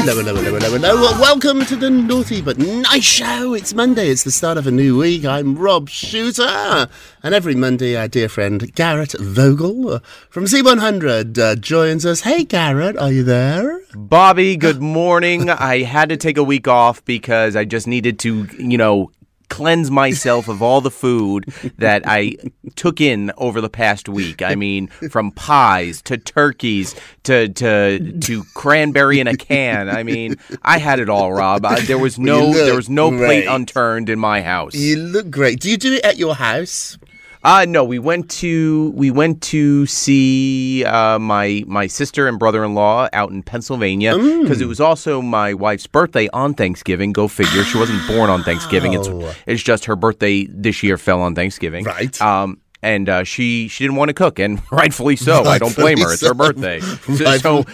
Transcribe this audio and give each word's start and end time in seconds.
Hello, 0.00 0.14
hello, 0.14 0.32
hello, 0.32 0.58
hello, 0.58 0.78
hello. 0.78 1.20
Welcome 1.20 1.64
to 1.66 1.74
the 1.74 1.90
Naughty 1.90 2.40
But 2.40 2.56
Nice 2.56 3.02
Show. 3.02 3.52
It's 3.52 3.74
Monday. 3.74 4.08
It's 4.08 4.22
the 4.22 4.30
start 4.30 4.56
of 4.56 4.68
a 4.68 4.70
new 4.70 4.96
week. 4.96 5.24
I'm 5.24 5.58
Rob 5.58 5.88
Shuter. 5.88 6.88
And 7.24 7.34
every 7.34 7.56
Monday, 7.56 7.96
our 7.96 8.06
dear 8.06 8.28
friend 8.28 8.72
Garrett 8.76 9.14
Vogel 9.18 9.98
from 10.30 10.44
Z100 10.44 11.36
uh, 11.36 11.56
joins 11.56 12.06
us. 12.06 12.20
Hey, 12.20 12.44
Garrett, 12.44 12.96
are 12.96 13.10
you 13.10 13.24
there? 13.24 13.80
Bobby, 13.92 14.56
good 14.56 14.80
morning. 14.80 15.50
I 15.50 15.82
had 15.82 16.10
to 16.10 16.16
take 16.16 16.38
a 16.38 16.44
week 16.44 16.68
off 16.68 17.04
because 17.04 17.56
I 17.56 17.64
just 17.64 17.88
needed 17.88 18.20
to, 18.20 18.44
you 18.56 18.78
know, 18.78 19.10
cleanse 19.48 19.90
myself 19.90 20.48
of 20.48 20.62
all 20.62 20.80
the 20.80 20.90
food 20.90 21.52
that 21.78 22.02
I 22.06 22.36
took 22.76 23.00
in 23.00 23.32
over 23.36 23.60
the 23.60 23.68
past 23.68 24.08
week. 24.08 24.42
I 24.42 24.54
mean, 24.54 24.88
from 25.10 25.30
pies 25.32 26.02
to 26.02 26.16
turkeys 26.16 26.94
to 27.24 27.48
to 27.48 28.18
to 28.20 28.44
cranberry 28.54 29.20
in 29.20 29.26
a 29.26 29.36
can. 29.36 29.88
I 29.88 30.02
mean, 30.02 30.36
I 30.62 30.78
had 30.78 31.00
it 31.00 31.08
all, 31.08 31.32
Rob. 31.32 31.64
Uh, 31.64 31.80
there 31.86 31.98
was 31.98 32.18
no 32.18 32.52
there 32.52 32.76
was 32.76 32.88
no 32.88 33.10
plate 33.10 33.46
unturned 33.46 34.08
in 34.08 34.18
my 34.18 34.42
house. 34.42 34.74
You 34.74 34.96
look 34.96 35.30
great. 35.30 35.60
Do 35.60 35.70
you 35.70 35.76
do 35.76 35.94
it 35.94 36.04
at 36.04 36.16
your 36.18 36.34
house? 36.34 36.98
Uh 37.48 37.64
no, 37.66 37.82
we 37.82 37.98
went 37.98 38.28
to 38.42 38.90
we 38.94 39.10
went 39.10 39.40
to 39.44 39.86
see 39.86 40.84
uh, 40.84 41.18
my 41.18 41.64
my 41.66 41.86
sister 41.86 42.28
and 42.28 42.38
brother 42.38 42.62
in 42.62 42.74
law 42.74 43.08
out 43.14 43.30
in 43.30 43.42
Pennsylvania 43.42 44.12
Mm. 44.12 44.42
because 44.42 44.60
it 44.60 44.66
was 44.68 44.80
also 44.80 45.22
my 45.22 45.54
wife's 45.54 45.86
birthday 45.86 46.28
on 46.34 46.52
Thanksgiving. 46.52 47.12
Go 47.14 47.26
figure. 47.26 47.64
She 47.64 47.78
wasn't 47.78 48.06
born 48.06 48.28
on 48.28 48.42
Thanksgiving. 48.42 48.92
It's 48.92 49.08
it's 49.46 49.62
just 49.62 49.86
her 49.86 49.96
birthday 49.96 50.44
this 50.50 50.82
year 50.82 50.98
fell 50.98 51.22
on 51.22 51.34
Thanksgiving. 51.34 51.84
Right. 51.86 52.20
Um. 52.20 52.60
And 52.82 53.08
uh, 53.08 53.24
she 53.24 53.66
she 53.68 53.82
didn't 53.84 53.96
want 53.96 54.10
to 54.10 54.14
cook, 54.14 54.38
and 54.38 54.60
rightfully 54.70 55.16
so. 55.16 55.42
I 55.44 55.56
don't 55.58 55.74
blame 55.74 55.98
her. 55.98 56.12
It's 56.12 56.22
her 56.26 56.34
birthday. 56.34 56.80
so. 56.80 57.24
Rightfully- 57.24 57.38
so 57.38 57.64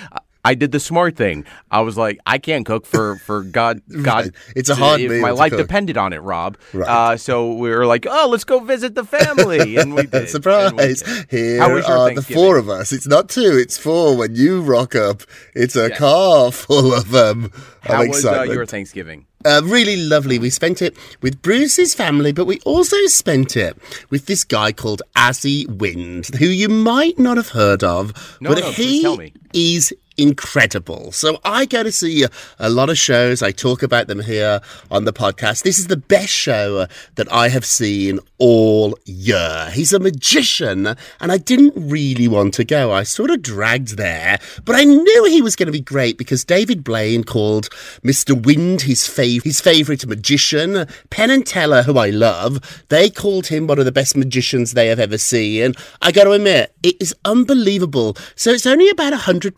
I 0.44 0.54
did 0.54 0.72
the 0.72 0.80
smart 0.80 1.16
thing. 1.16 1.44
I 1.70 1.80
was 1.80 1.96
like, 1.96 2.18
I 2.26 2.38
can't 2.38 2.66
cook 2.66 2.84
for 2.86 3.16
for 3.16 3.42
God. 3.42 3.80
God, 4.02 4.24
Right. 4.26 4.30
It's 4.56 4.68
a 4.68 4.74
hard 4.74 5.00
My 5.08 5.30
life 5.30 5.50
cook. 5.52 5.60
depended 5.60 5.96
on 5.96 6.12
it, 6.12 6.18
Rob. 6.22 6.58
Right. 6.72 6.88
Uh, 6.88 7.16
so 7.16 7.54
we 7.54 7.70
were 7.70 7.86
like, 7.86 8.06
oh, 8.08 8.28
let's 8.30 8.44
go 8.44 8.60
visit 8.60 8.94
the 8.94 9.04
family, 9.04 9.76
and 9.76 9.94
we 9.94 10.02
did. 10.06 10.14
and 10.14 10.22
we 10.24 10.28
Surprise! 10.28 11.02
did. 11.02 11.26
Here 11.30 11.60
How 11.60 11.72
was 11.74 11.86
your 11.88 11.96
are 11.96 12.14
the 12.14 12.22
four 12.22 12.58
of 12.58 12.68
us. 12.68 12.92
It's 12.92 13.06
not 13.06 13.28
two, 13.28 13.56
it's 13.58 13.78
four. 13.78 14.16
When 14.16 14.34
you 14.36 14.60
rock 14.62 14.94
up, 14.94 15.22
it's 15.54 15.76
a 15.76 15.88
Yes. 15.88 15.98
car 15.98 16.52
full 16.52 16.92
of 16.94 17.14
um, 17.14 17.50
How 17.82 18.02
of 18.02 18.08
was 18.08 18.24
uh, 18.24 18.42
your 18.42 18.66
Thanksgiving? 18.66 19.26
Uh, 19.46 19.60
really 19.62 19.96
lovely. 19.96 20.38
We 20.38 20.48
spent 20.48 20.80
it 20.80 20.96
with 21.20 21.42
Bruce's 21.42 21.92
family, 21.94 22.32
but 22.32 22.46
we 22.46 22.60
also 22.64 22.96
spent 23.08 23.56
it 23.58 23.76
with 24.08 24.24
this 24.24 24.42
guy 24.42 24.72
called 24.72 25.02
Asi 25.16 25.66
Wind, 25.66 26.28
who 26.38 26.46
you 26.46 26.70
might 26.70 27.18
not 27.18 27.36
have 27.36 27.50
heard 27.50 27.84
of, 27.84 28.38
No, 28.40 28.48
but 28.54 28.60
no, 28.60 28.70
he 28.72 29.32
is 29.52 29.92
incredible. 30.16 31.12
So 31.12 31.40
I 31.44 31.66
go 31.66 31.82
to 31.82 31.92
see 31.92 32.24
a, 32.58 32.70
lot 32.70 32.90
of 32.90 32.98
shows. 32.98 33.42
I 33.42 33.52
talk 33.52 33.82
about 33.82 34.06
them 34.06 34.20
here 34.20 34.60
on 34.90 35.04
the 35.04 35.12
podcast. 35.12 35.62
This 35.62 35.78
is 35.78 35.86
the 35.86 35.96
best 35.96 36.32
show 36.32 36.86
that 37.14 37.32
I 37.32 37.48
have 37.48 37.64
seen 37.64 38.18
all 38.38 38.98
year. 39.04 39.70
He's 39.72 39.92
a 39.92 39.98
magician, 39.98 40.86
and 41.20 41.32
I 41.32 41.38
didn't 41.38 41.74
really 41.76 42.28
want 42.28 42.54
to 42.54 42.64
go. 42.64 42.92
I 42.92 43.04
sort 43.04 43.30
of 43.30 43.42
dragged 43.42 43.96
there, 43.96 44.38
but 44.64 44.76
I 44.76 44.84
knew 44.84 45.24
he 45.24 45.42
was 45.42 45.56
going 45.56 45.66
to 45.66 45.72
be 45.72 45.80
great 45.80 46.18
because 46.18 46.44
David 46.44 46.82
Blaine 46.84 47.24
called 47.24 47.68
Mr. 48.02 48.40
Wind 48.40 48.82
his 48.82 49.02
fav- 49.02 49.44
his 49.44 49.60
favorite 49.60 50.06
magician. 50.06 50.86
Penn 51.10 51.30
and 51.30 51.46
Teller, 51.46 51.82
who 51.82 51.98
I 51.98 52.10
love, 52.10 52.84
they 52.88 53.10
called 53.10 53.46
him 53.46 53.66
one 53.66 53.78
of 53.78 53.84
the 53.84 53.92
best 53.92 54.16
magicians 54.16 54.72
they 54.72 54.88
have 54.88 55.00
ever 55.00 55.18
seen. 55.18 55.74
I 56.02 56.12
got 56.12 56.24
to 56.24 56.32
admit, 56.32 56.74
it 56.82 56.96
is 57.00 57.14
unbelievable. 57.24 58.16
So 58.34 58.50
it's 58.50 58.66
only 58.66 58.88
about 58.88 59.12
a 59.12 59.18
hundred 59.18 59.56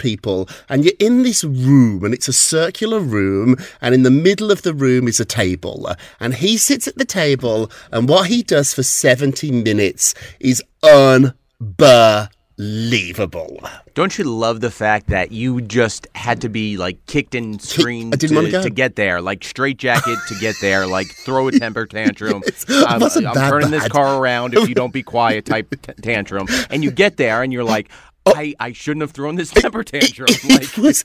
and 0.69 0.85
you're 0.85 0.95
in 0.99 1.23
this 1.23 1.45
room, 1.45 2.05
and 2.05 2.15
it's 2.15 2.29
a 2.29 2.33
circular 2.33 3.01
room, 3.01 3.57
and 3.81 3.95
in 3.95 4.03
the 4.03 4.11
middle 4.11 4.51
of 4.51 4.63
the 4.63 4.75
room 4.75 5.09
is 5.09 5.21
a 5.21 5.25
table, 5.25 5.91
and 6.21 6.35
he 6.35 6.57
sits 6.57 6.87
at 6.87 6.97
the 6.97 7.05
table, 7.05 7.71
and 7.91 8.09
what 8.09 8.29
he 8.29 8.43
does 8.43 8.75
for 8.75 8.83
70 8.83 9.51
minutes 9.51 10.15
is 10.41 10.63
unbelievable 10.83 12.31
unbelievable. 12.59 13.61
Don't 13.95 14.19
you 14.19 14.25
love 14.25 14.61
the 14.61 14.71
fact 14.71 15.09
that 15.09 15.33
you 15.33 15.61
just 15.63 16.07
had 16.15 16.41
to 16.43 16.49
be 16.49 16.77
like 16.77 17.05
kicked 17.07 17.35
and 17.35 17.61
screamed 17.61 18.23
wanna 18.31 18.63
to 18.63 18.71
get 18.71 18.97
there, 18.97 19.21
like 19.21 19.45
straight 19.45 19.79
jacket 19.79 20.19
to 20.29 20.35
get 20.37 20.55
there, 20.61 20.87
like 20.87 21.07
throw 21.09 21.49
a 21.49 21.53
temper 21.53 21.87
tantrum. 21.91 22.43
I'm, 22.69 23.01
wasn't 23.01 23.27
I'm 23.27 23.35
that 23.35 23.51
turning 23.51 23.71
this 23.71 23.89
car 23.89 24.21
around 24.21 24.55
if 24.55 24.69
you 24.69 24.75
don't 24.75 24.93
be 24.93 25.03
quiet 25.03 25.47
type 25.47 25.71
t- 25.83 25.93
tantrum. 26.03 26.47
And 26.71 26.85
you 26.85 26.91
get 26.91 27.17
there 27.17 27.43
and 27.43 27.53
you're 27.53 27.65
like, 27.65 27.91
Oh. 28.26 28.32
I, 28.34 28.55
I 28.61 28.73
shouldn't 28.73 29.02
have 29.02 29.12
thrown 29.12 29.37
this 29.37 29.50
temper 29.50 29.84
tantrum. 29.84 30.26
Oh. 30.31 30.34
It 30.49 30.61
Like, 30.61 30.76
was 30.84 31.05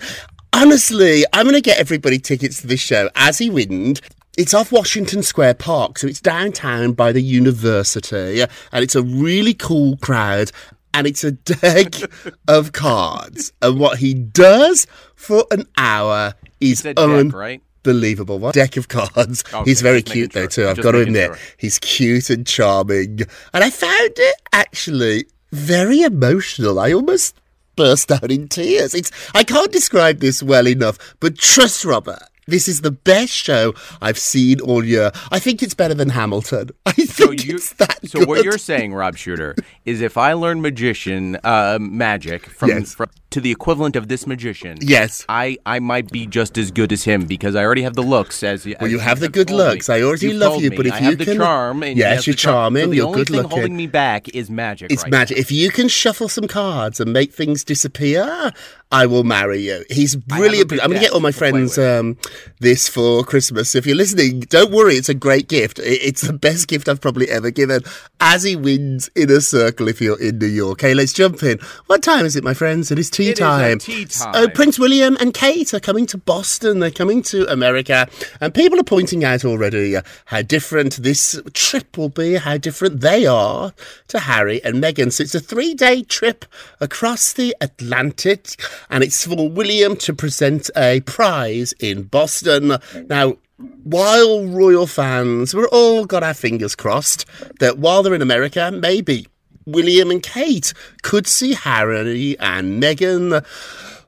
honestly. 0.53 1.23
I'm 1.33 1.44
going 1.45 1.56
to 1.56 1.62
get 1.62 1.79
everybody 1.79 2.19
tickets 2.19 2.62
to 2.62 2.68
this 2.68 2.79
show. 2.81 3.09
Asi 3.15 3.50
Wind. 3.50 4.01
It's 4.38 4.53
off 4.53 4.71
Washington 4.71 5.23
Square 5.23 5.56
Park, 5.56 6.00
so 6.00 6.07
it's 6.07 6.21
downtown 6.21 6.94
by 6.94 7.12
the 7.12 7.21
university, 7.21 8.41
and 8.41 8.50
it's 8.83 8.95
a 8.95 9.01
really 9.03 9.53
cool 9.53 9.97
crowd. 9.97 10.51
And 10.94 11.06
it's 11.07 11.23
a 11.23 11.31
deck 11.31 11.95
of 12.47 12.71
cards, 12.73 13.51
and 13.62 13.79
what 13.79 13.97
he 14.00 14.13
does 14.13 14.88
for 15.15 15.45
an 15.51 15.65
hour 15.77 16.33
is 16.62 16.79
said 16.79 16.95
deck, 16.95 17.33
right? 17.33 17.62
unbelievable. 17.85 18.39
What 18.39 18.53
deck 18.56 18.77
of 18.77 18.88
cards? 18.88 19.44
Okay, 19.53 19.63
he's 19.69 19.81
very 19.81 20.01
cute 20.01 20.31
though 20.33 20.47
too. 20.47 20.68
I've 20.68 20.75
Just 20.77 20.83
got 20.85 20.91
to 20.94 21.00
admit, 21.00 21.27
sure. 21.27 21.38
he's 21.57 21.79
cute 21.79 22.29
and 22.29 22.45
charming, 22.47 23.21
and 23.53 23.63
I 23.63 23.69
found 23.69 24.12
it 24.18 24.35
actually 24.53 25.25
very 25.51 26.01
emotional. 26.01 26.80
I 26.80 26.94
almost 26.94 27.36
burst 27.75 28.12
out 28.12 28.31
in 28.31 28.48
tears. 28.48 28.94
It's 28.94 29.12
I 29.33 29.44
can't 29.44 29.71
describe 29.71 30.19
this 30.19 30.42
well 30.44 30.68
enough, 30.68 30.98
but 31.19 31.38
trust 31.38 31.86
Robert. 31.86 32.19
This 32.48 32.68
is 32.68 32.81
the 32.81 32.92
best 32.92 33.31
show 33.31 33.74
I've 34.01 34.18
seen 34.18 34.59
all 34.62 34.83
year. 34.83 35.12
I 35.31 35.39
think 35.39 35.62
it's 35.63 35.75
better 35.75 35.94
than 35.94 36.09
Hamilton. 36.09 36.71
I 36.86 36.92
think 36.92 37.09
so 37.09 37.31
you, 37.31 37.56
it's 37.56 37.74
that 37.74 38.06
so 38.09 38.25
what 38.25 38.44
you're 38.44 38.57
saying, 38.57 38.94
Rob 38.94 39.15
Shuter, 39.15 39.56
is 39.86 40.01
if 40.01 40.18
I 40.18 40.33
learn 40.33 40.59
magician 40.62 41.38
uh, 41.44 41.77
magic 41.80 42.47
from, 42.47 42.69
Yes. 42.69 42.95
from 42.95 43.09
to 43.31 43.42
the 43.42 43.50
equivalent 43.51 43.95
of 43.95 44.07
this 44.10 44.28
magician, 44.28 44.78
Yes. 44.81 45.25
I, 45.30 45.57
I 45.66 45.80
might 45.80 46.12
be 46.12 46.28
just 46.28 46.57
as 46.57 46.69
good 46.69 46.92
as 46.92 47.04
him 47.04 47.25
because 47.25 47.56
I 47.56 47.63
already 47.63 47.81
have 47.83 47.95
the 47.95 48.01
looks. 48.04 48.44
As 48.44 48.66
Well, 48.80 48.89
you 48.89 49.00
have 49.00 49.19
the 49.19 49.30
good 49.30 49.50
looks. 49.50 49.89
I 49.89 50.01
already 50.01 50.33
love 50.33 50.62
you, 50.62 50.69
but 50.72 50.86
if 50.86 50.94
I 50.94 51.00
you 51.00 51.06
have 51.06 51.18
the 51.18 51.25
can- 51.25 51.38
charm, 51.38 51.83
and 51.83 51.98
Yes, 51.98 52.28
you're 52.28 52.33
the 52.33 52.38
charm. 52.38 52.54
charming, 52.75 52.83
So 52.83 52.89
the 52.89 52.95
you're 52.98 53.06
only 53.07 53.18
good 53.19 53.28
thing 53.28 53.36
looking. 53.38 53.50
holding 53.51 53.78
me 53.78 53.88
back 53.88 54.30
is 54.30 54.50
magic. 54.50 54.92
It's 54.92 55.04
right 55.04 55.12
magic. 55.12 55.38
If 55.38 55.51
you 55.51 55.72
can 55.72 55.88
shuffle 55.88 56.28
some 56.30 56.48
cards 56.48 57.00
and 57.00 57.12
make 57.13 57.33
things 57.33 57.63
disappear, 57.63 58.51
I 58.92 59.06
will 59.06 59.24
marry 59.24 59.62
you. 59.62 59.86
He's 59.89 60.18
brilliant. 60.18 60.69
I'm 60.74 60.78
going 60.80 60.92
to 60.94 61.00
get 61.00 61.13
all 61.13 61.22
my 61.22 61.30
deck 61.31 61.36
to 61.36 61.39
play 61.39 61.50
friends 61.51 61.78
um, 61.78 62.18
this 62.60 62.89
for 62.89 63.24
Christmas. 63.24 63.74
If 63.75 63.86
you're 63.88 63.95
listening, 63.95 64.42
don't 64.42 64.72
worry. 64.72 64.95
It's 64.95 65.07
a 65.07 65.13
great 65.13 65.48
gift. 65.48 65.80
It's 65.81 66.22
the 66.22 66.33
best 66.33 66.68
gift 66.68 66.89
I've 66.89 67.00
probably 67.00 67.30
ever 67.30 67.51
given. 67.51 67.81
Asi 68.19 68.57
Wind's 68.57 69.10
in 69.16 69.31
a 69.31 69.39
circle 69.39 69.88
if 69.88 70.01
you're 70.01 70.19
in 70.22 70.39
New 70.39 70.48
York. 70.48 70.81
Hey, 70.81 70.94
let's 70.94 71.13
jump 71.13 71.42
in. 71.44 71.60
What 71.88 72.04
time 72.04 72.25
is 72.25 72.36
it, 72.36 72.44
my 72.44 72.54
friends? 72.54 72.92
It 72.92 73.00
is 73.00 73.10
tea 73.23 73.29
It 73.29 73.33
is 73.33 73.39
a 73.39 73.41
time. 73.41 73.79
tea 73.79 74.03
oh, 74.03 74.06
time. 74.06 74.31
Oh, 74.35 74.50
Prince 74.50 74.79
William 74.79 75.18
and 75.19 75.33
Kate 75.33 75.73
are 75.73 75.79
coming 75.79 76.06
to 76.07 76.18
Boston. 76.18 76.79
They're 76.79 76.91
coming 76.91 77.21
to 77.23 77.51
America. 77.51 78.07
And 78.39 78.53
people 78.53 78.79
are 78.79 78.83
pointing 78.83 79.23
out 79.23 79.45
already 79.45 79.95
how 80.25 80.41
different 80.41 80.97
this 80.97 81.41
trip 81.53 81.97
will 81.97 82.09
be, 82.09 82.35
how 82.35 82.57
different 82.57 83.01
they 83.01 83.25
are 83.25 83.73
to 84.07 84.19
Harry 84.19 84.63
and 84.63 84.83
Meghan. 84.83 85.12
So 85.12 85.23
it's 85.23 85.35
a 85.35 85.39
three 85.39 85.73
day 85.73 86.03
trip 86.03 86.45
across 86.79 87.33
the 87.33 87.56
Atlantic. 87.62 88.47
And 88.89 89.03
it's 89.03 89.25
for 89.25 89.50
William 89.50 89.95
to 89.97 90.13
present 90.13 90.69
a 90.75 91.01
prize 91.01 91.73
in 91.79 92.03
Boston. 92.03 92.77
Now, 93.07 93.38
while 93.83 94.45
royal 94.47 94.88
fans, 94.88 95.53
we're 95.53 95.68
all 95.68 96.06
got 96.06 96.23
our 96.23 96.33
fingers 96.33 96.75
crossed 96.75 97.25
that 97.59 97.77
while 97.77 98.03
they're 98.03 98.15
in 98.15 98.21
America, 98.21 98.71
maybe 98.71 99.27
William 99.71 100.12
and 100.12 100.21
Kate 100.21 100.73
could 101.01 101.27
see 101.27 101.53
Harry 101.53 102.38
and 102.39 102.81
Meghan. 102.81 103.44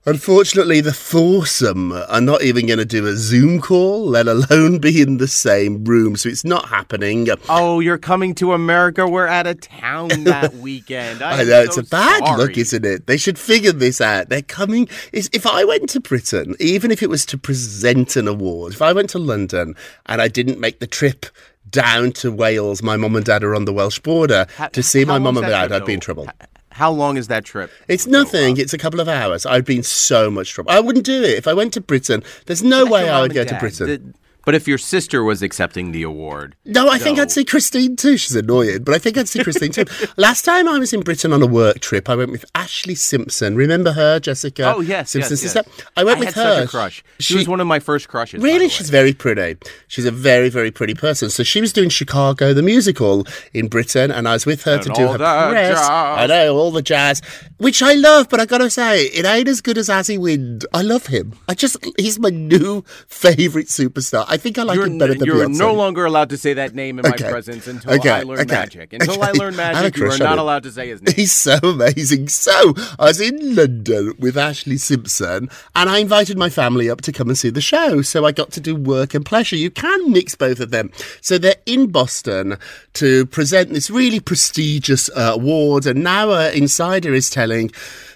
Unfortunately, 0.05 0.81
the 0.81 0.91
foursome 0.91 1.93
are 1.93 2.19
not 2.19 2.43
even 2.43 2.67
going 2.67 2.79
to 2.79 2.83
do 2.83 3.07
a 3.07 3.13
Zoom 3.13 3.61
call, 3.61 4.05
let 4.05 4.27
alone 4.27 4.79
be 4.79 5.01
in 5.01 5.15
the 5.15 5.29
same 5.29 5.85
room. 5.85 6.17
So 6.17 6.27
it's 6.27 6.43
not 6.43 6.67
happening. 6.67 7.29
Oh, 7.47 7.79
you're 7.79 7.97
coming 7.97 8.35
to 8.35 8.51
America. 8.51 9.07
We're 9.07 9.27
out 9.27 9.47
of 9.47 9.61
town 9.61 10.09
that 10.25 10.55
weekend. 10.55 11.21
I, 11.21 11.39
I 11.39 11.43
know 11.45 11.61
it's 11.61 11.75
so 11.75 11.81
a 11.81 11.85
bad 11.85 12.25
sorry. 12.25 12.37
look, 12.37 12.57
isn't 12.57 12.85
it? 12.85 13.07
They 13.07 13.15
should 13.15 13.39
figure 13.39 13.71
this 13.71 14.01
out. 14.01 14.27
They're 14.27 14.41
coming. 14.41 14.89
If 15.13 15.47
I 15.47 15.63
went 15.63 15.87
to 15.91 16.01
Britain, 16.01 16.55
even 16.59 16.91
if 16.91 17.01
it 17.01 17.09
was 17.09 17.25
to 17.27 17.37
present 17.37 18.17
an 18.17 18.27
award, 18.27 18.73
if 18.73 18.81
I 18.81 18.91
went 18.91 19.09
to 19.11 19.19
London 19.19 19.73
and 20.07 20.21
I 20.21 20.27
didn't 20.27 20.59
make 20.59 20.79
the 20.79 20.87
trip 20.87 21.27
down 21.73 22.13
to 22.13 22.31
Wales, 22.31 22.81
my 22.81 22.95
mum 22.95 23.17
and 23.17 23.25
dad 23.25 23.43
are 23.43 23.53
on 23.53 23.65
the 23.65 23.73
Welsh 23.73 23.99
border 23.99 24.47
How- 24.55 24.67
to 24.69 24.81
see 24.81 25.03
my 25.03 25.19
mum 25.19 25.35
and 25.35 25.45
dad, 25.45 25.73
I'd 25.73 25.85
be 25.85 25.93
in 25.93 25.99
trouble. 25.99 26.29
How 26.71 26.89
long 26.89 27.17
is 27.17 27.27
that 27.27 27.43
trip? 27.45 27.69
It's 27.87 28.07
nothing. 28.07 28.57
It's 28.57 28.73
a 28.73 28.77
couple 28.79 28.99
of 28.99 29.07
hours. 29.07 29.45
I'd 29.45 29.65
be 29.65 29.75
in 29.77 29.83
so 29.83 30.31
much 30.31 30.53
trouble. 30.53 30.71
I 30.71 30.79
wouldn't 30.79 31.05
do 31.05 31.21
it 31.21 31.37
if 31.37 31.47
I 31.47 31.53
went 31.53 31.73
to 31.73 31.81
Britain. 31.81 32.23
There's 32.47 32.63
no 32.63 32.85
way 32.85 33.09
I 33.09 33.21
would 33.21 33.33
go 33.33 33.43
to. 33.43 33.59
Britain. 33.59 33.87
The- 33.87 34.13
but 34.45 34.55
if 34.55 34.67
your 34.67 34.77
sister 34.77 35.23
was 35.23 35.41
accepting 35.41 35.91
the 35.91 36.03
award, 36.03 36.55
No, 36.65 36.89
I 36.89 36.97
think 36.97 37.19
I'd 37.19 37.31
see 37.31 37.45
Christine 37.45 37.95
too. 37.95 38.17
She's 38.17 38.35
annoying, 38.35 38.83
but 38.83 38.93
I 38.95 38.99
think 38.99 39.17
I'd 39.17 39.27
see 39.29 39.43
Christine 39.43 39.71
too. 39.71 39.85
Last 40.17 40.43
time 40.43 40.67
I 40.67 40.77
was 40.79 40.93
in 40.93 41.01
Britain 41.01 41.31
on 41.33 41.41
a 41.41 41.47
work 41.47 41.79
trip, 41.79 42.09
I 42.09 42.15
went 42.15 42.31
with 42.31 42.45
Ashlee 42.53 42.97
Simpson. 42.97 43.55
Remember 43.55 43.93
her, 43.93 44.19
Jessica? 44.19 44.73
oh 44.75 44.81
yes, 44.81 45.11
Simpson's 45.11 45.43
yes, 45.43 45.53
sister. 45.53 45.69
yes. 45.77 45.87
I 45.97 46.03
went 46.03 46.17
I 46.17 46.19
with 46.25 46.33
had 46.35 46.43
her. 46.45 46.55
Such 46.61 46.65
a 46.65 46.67
crush. 46.69 47.03
She, 47.19 47.35
was 47.35 47.47
one 47.47 47.59
of 47.59 47.67
my 47.67 47.79
first 47.79 48.07
crushes. 48.09 48.41
Really, 48.43 48.69
she's 48.69 48.89
very 48.89 49.13
pretty. 49.13 49.57
She's 49.87 50.05
a 50.05 50.11
very, 50.11 50.49
very 50.49 50.71
pretty 50.71 50.93
person. 50.93 51.29
So 51.29 51.43
she 51.43 51.61
was 51.61 51.71
doing 51.73 51.89
Chicago, 51.89 52.53
the 52.53 52.61
musical 52.61 53.25
in 53.53 53.67
Britain, 53.67 54.11
and 54.11 54.27
I 54.27 54.33
was 54.33 54.45
with 54.45 54.63
her 54.63 54.77
to 54.79 54.85
And 54.89 54.95
do 54.95 55.07
her 55.07 55.17
the 55.17 55.17
press. 55.49 55.77
jazz. 55.79 55.89
I 55.89 56.27
know 56.27 56.55
all 56.57 56.71
the 56.71 56.81
jazz, 56.81 57.21
which 57.63 57.81
I 57.81 57.93
love. 57.93 58.29
But 58.29 58.41
I 58.41 58.45
gotta 58.45 58.69
say, 58.69 59.05
it 59.05 59.25
ain't 59.25 59.47
as 59.47 59.61
good 59.61 59.77
as 59.77 59.89
Asi 59.89 60.17
Wind. 60.17 60.65
I 60.73 60.81
love 60.81 61.07
him. 61.07 61.33
I 61.47 61.53
just, 61.53 61.77
he's 61.97 62.19
my 62.19 62.29
new 62.29 62.83
favorite 63.07 63.67
superstar. 63.67 64.25
I 64.27 64.35
think 64.37 64.57
I 64.57 64.63
like 64.63 64.75
You're, 64.75 64.87
him 64.87 64.97
better 64.97 65.15
than 65.15 65.25
you're 65.25 65.47
Beyonce. 65.47 65.57
no 65.57 65.73
longer 65.73 66.05
allowed 66.05 66.29
to 66.31 66.37
say 66.37 66.53
that 66.53 66.75
name 66.75 66.99
in 66.99 67.09
my 67.09 67.15
presence 67.15 67.67
until 67.67 67.93
Okay, 67.93 68.09
I 68.09 68.23
learn 68.23 68.39
okay, 68.41 68.53
magic. 68.53 68.91
Until 68.91 69.23
I 69.23 69.29
okay. 69.29 69.39
learn 69.39 69.59
I 69.59 69.63
have 69.63 69.75
a 69.77 69.81
magic, 69.83 69.97
you 69.97 70.11
are 70.11 70.17
not 70.17 70.37
allowed 70.37 70.63
to 70.63 70.71
say 70.71 70.89
his 70.89 71.01
name. 71.01 71.15
He's 71.15 71.31
so 71.31 71.57
amazing. 71.63 72.27
So, 72.27 72.73
I 72.99 73.05
was 73.05 73.21
in 73.21 73.55
London 73.55 74.13
with 74.19 74.35
Ashlee 74.35 74.79
Simpson 74.79 75.49
and 75.75 75.89
I 75.89 75.99
invited 75.99 76.37
my 76.37 76.49
family 76.49 76.89
up 76.89 76.99
to 77.01 77.13
come 77.13 77.29
and 77.29 77.37
see 77.37 77.49
the 77.49 77.61
show. 77.61 78.01
So, 78.01 78.25
I 78.25 78.33
got 78.33 78.51
to 78.51 78.59
do 78.59 78.75
work 78.75 79.13
and 79.13 79.25
pleasure. 79.25 79.55
You 79.55 79.71
can 79.71 80.11
mix 80.11 80.35
both 80.35 80.59
of 80.59 80.71
them. 80.71 80.91
So, 81.21 81.37
they're 81.37 81.55
in 81.65 81.87
Boston 81.87 82.57
to 82.93 83.25
present 83.27 83.69
this 83.69 83.89
really 83.89 84.19
prestigious 84.19 85.09
uh, 85.15 85.31
award. 85.35 85.85
And 85.85 86.03
now, 86.03 86.31
uh, 86.31 86.51
Insider 86.53 87.13
is 87.13 87.29
telling. 87.29 87.52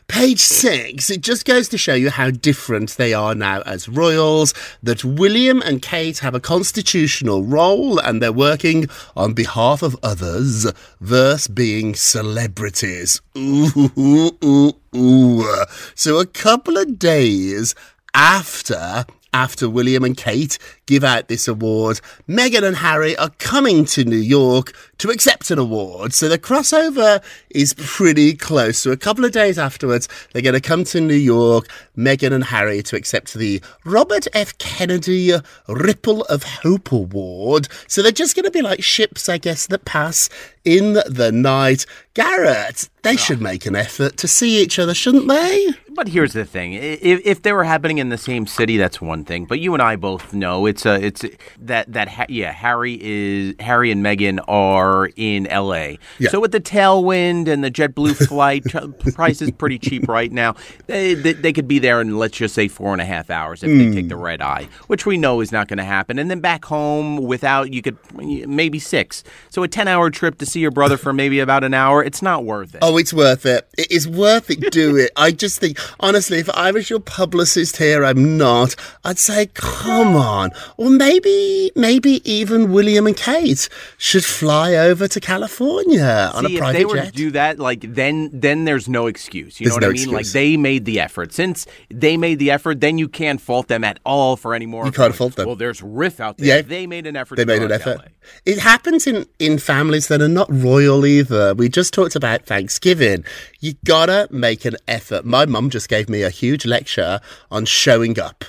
Page 0.07 0.39
six, 0.39 1.10
it 1.10 1.19
just 1.22 1.44
goes 1.44 1.68
to 1.68 1.78
show 1.78 1.94
you 1.94 2.10
how 2.10 2.31
different 2.31 2.92
they 2.92 3.13
are 3.13 3.36
now 3.36 3.62
as 3.62 3.89
royals, 3.89 4.54
that 4.81 5.04
William 5.04 5.62
and 5.62 5.81
Kate 5.81 6.19
have 6.19 6.34
a 6.34 6.39
constitutional 6.39 7.44
role 7.44 8.00
and 8.00 8.22
they're 8.22 8.31
working 8.31 8.88
on 9.18 9.33
behalf 9.33 9.81
of 9.81 9.97
others, 10.02 10.66
verse 11.02 11.47
being 11.50 11.94
celebrities. 11.94 13.21
Ooh, 13.38 13.92
ooh, 13.97 14.31
ooh, 14.44 14.73
ooh. 14.95 15.66
So 15.94 16.19
a 16.19 16.26
couple 16.26 16.78
of 16.78 16.97
days 16.97 17.76
after 18.14 19.06
after 19.37 19.69
William 19.69 20.03
and 20.03 20.17
Kate 20.17 20.57
give 20.87 21.03
out 21.03 21.27
this 21.27 21.47
award, 21.47 22.01
Meghan 22.27 22.63
and 22.63 22.77
Harry 22.77 23.15
are 23.17 23.29
coming 23.37 23.85
to 23.85 24.03
New 24.03 24.15
York 24.15 24.73
to 24.97 25.11
accept 25.11 25.51
an 25.51 25.59
award. 25.59 26.11
So 26.11 26.27
the 26.27 26.39
crossover 26.39 27.23
is 27.51 27.75
pretty 27.77 28.33
close. 28.33 28.79
So 28.79 28.89
a 28.89 28.97
couple 28.97 29.25
of 29.25 29.31
days 29.31 29.59
afterwards, 29.59 30.09
they're 30.33 30.41
going 30.41 30.56
to 30.56 30.59
come 30.59 30.83
to 30.85 30.99
New 30.99 31.13
York, 31.13 31.67
Meghan 31.95 32.33
and 32.33 32.45
Harry, 32.45 32.81
to 32.81 32.95
accept 32.95 33.35
the 33.35 33.61
Robert 33.85 34.25
F. 34.33 34.57
Kennedy 34.57 35.33
Ripple 35.67 36.23
of 36.23 36.41
Hope 36.41 36.91
Award. 36.91 37.67
So 37.87 38.01
they're 38.01 38.11
just 38.11 38.35
going 38.35 38.45
to 38.45 38.51
be 38.51 38.63
like 38.63 38.81
ships, 38.81 39.29
I 39.29 39.37
guess, 39.37 39.67
that 39.67 39.85
pass 39.85 40.29
in 40.68 40.94
the 40.94 41.31
night. 41.31 41.86
Garrett, 42.14 42.90
they 43.04 43.14
ah. 43.14 43.16
should 43.16 43.42
make 43.42 43.66
an 43.66 43.76
effort 43.76 44.18
to 44.18 44.28
see 44.28 44.62
each 44.62 44.80
other, 44.80 44.94
shouldn't 44.94 45.28
they? 45.28 45.68
But 45.90 46.09
here's 46.09 46.33
the 46.33 46.45
thing: 46.45 46.74
if, 46.74 47.21
if 47.26 47.42
they 47.42 47.54
were 47.54 47.64
happening 47.64 48.00
in 48.00 48.09
the 48.09 48.18
same 48.18 48.45
city, 48.45 48.78
that's 48.78 49.00
one 49.00 49.24
thing. 49.24 49.45
But 49.45 49.59
you 49.59 49.74
and 49.74 49.81
I 49.81 49.95
both 49.95 50.33
know 50.33 50.66
it's 50.66 50.86
a 50.86 51.04
it's 51.04 51.24
that 51.59 51.92
that 51.94 52.07
ha- 52.07 52.26
yeah, 52.28 52.52
Harry 52.52 53.00
is 53.02 53.56
Harry 53.59 53.92
and 53.92 54.04
Meghan 54.04 54.40
are 54.47 55.09
in 55.16 55.47
L.A. 55.47 56.00
Yeah. 56.19 56.30
So 56.30 56.40
with 56.40 56.52
the 56.52 56.59
tailwind 56.59 57.47
and 57.47 57.64
the 57.64 57.71
JetBlue 57.71 58.28
flight 58.28 58.64
tr- 58.66 59.12
price 59.12 59.42
is 59.42 59.52
pretty 59.52 59.80
cheap 59.80 60.07
right 60.07 60.31
now. 60.31 60.56
They, 60.88 61.14
they, 61.14 61.33
they 61.33 61.54
could 61.54 61.68
be 61.68 61.80
there 61.80 62.02
in 62.02 62.18
let's 62.18 62.38
just 62.38 62.54
say 62.54 62.68
four 62.68 62.92
and 62.92 63.02
a 63.02 63.06
half 63.06 63.30
hours 63.30 63.64
if 63.64 63.69
they 63.69 63.92
take 63.92 64.09
the 64.09 64.16
hmm. 64.16 64.21
red 64.21 64.42
eye, 64.42 64.68
which 64.88 65.06
we 65.06 65.18
know 65.18 65.40
is 65.42 65.52
not 65.52 65.68
going 65.68 65.78
to 65.78 65.83
happen. 65.83 66.19
And 66.19 66.30
then 66.30 66.42
back 66.42 66.66
home 66.66 67.18
without 67.18 67.74
you 67.74 67.81
could 67.81 67.97
maybe 68.16 68.80
six. 68.80 69.24
So 69.50 69.64
a 69.64 69.68
ten 69.68 69.88
hour 69.88 70.09
trip 70.09 70.40
to 70.40 70.45
see 70.45 70.56
your 70.59 70.71
brother 70.71 70.97
for 70.97 71.14
maybe 71.14 71.40
about 71.40 71.64
an 71.64 71.73
hour, 71.73 72.04
it's 72.04 72.21
not 72.21 72.44
worth 72.45 72.76
it. 72.76 72.80
Oh, 72.81 72.97
it's 72.97 73.14
worth 73.14 73.45
it. 73.45 73.68
It 73.78 73.92
is 73.92 74.07
worth 74.07 74.49
it. 74.49 74.71
Do 74.71 74.95
it. 74.95 75.11
I 75.16 75.31
just 75.31 75.59
think, 75.59 75.80
honestly, 75.99 76.40
if 76.40 76.49
I 76.52 76.71
was 76.71 76.90
your 76.90 76.99
publicist 76.99 77.78
here, 77.78 78.04
I'm 78.06 78.37
not. 78.37 78.76
I'd 79.04 79.19
say, 79.19 79.47
come 79.54 80.16
on. 80.16 80.52
or 80.78 80.90
maybe 80.90 81.71
maybe 81.76 82.21
even 82.30 82.71
William 82.71 83.07
and 83.07 83.16
Kate 83.18 83.69
should 83.97 84.26
fly 84.26 84.73
over 84.76 85.07
to 85.07 85.19
California 85.19 86.31
on 86.33 86.45
See, 86.45 86.57
a 86.57 86.64
if 86.64 86.73
they 86.73 86.85
were 86.85 86.95
jet. 86.95 87.06
to 87.07 87.11
do 87.11 87.31
that, 87.31 87.59
like 87.59 87.81
then 87.81 88.30
then 88.33 88.66
there's 88.66 88.87
no 88.87 89.07
excuse. 89.07 89.59
You 89.59 89.66
There's 89.66 89.80
know 89.81 89.87
what 89.87 89.95
no 89.95 90.02
I 90.02 90.06
mean? 90.06 90.14
Like 90.16 90.28
they 90.28 90.57
made 90.57 90.85
the 90.85 90.99
effort. 90.99 91.33
Since 91.33 91.66
they 91.90 92.18
made 92.18 92.40
the 92.40 92.52
effort, 92.52 92.80
then 92.81 92.97
you 92.97 93.07
can't 93.07 93.40
fault 93.42 93.68
them 93.68 93.83
at 93.83 93.99
all 94.06 94.35
for 94.35 94.54
any 94.54 94.66
more. 94.66 94.85
You 94.85 94.92
can't 94.92 95.16
fault 95.16 95.35
them. 95.35 95.47
Well, 95.47 95.56
there's 95.56 95.81
Riff 95.81 96.19
out 96.19 96.37
there. 96.37 96.47
Yeah. 96.57 96.61
They 96.61 96.87
made 96.87 97.07
an 97.07 97.16
effort. 97.16 97.35
They 97.35 97.44
to 97.44 97.47
made 97.47 97.61
an 97.61 97.71
effort. 97.71 97.97
LA. 97.97 98.04
It 98.45 98.59
happens 98.59 99.07
in, 99.07 99.26
in 99.40 99.57
families 99.57 100.07
that 100.09 100.21
are 100.21 100.28
not 100.28 100.46
royal 100.49 101.06
either. 101.06 101.54
We 101.54 101.69
just 101.69 101.94
talked 101.94 102.16
about 102.16 102.45
Thanksgiving. 102.45 103.23
You 103.59 103.73
gotta 103.85 104.27
make 104.31 104.66
an 104.66 104.75
effort. 104.87 105.25
My 105.25 105.45
mum 105.45 105.69
just 105.69 105.89
gave 105.89 106.09
me 106.09 106.23
a 106.23 106.30
huge 106.30 106.66
lecture 106.66 107.19
on 107.51 107.66
showing 107.66 108.19
up. 108.19 108.44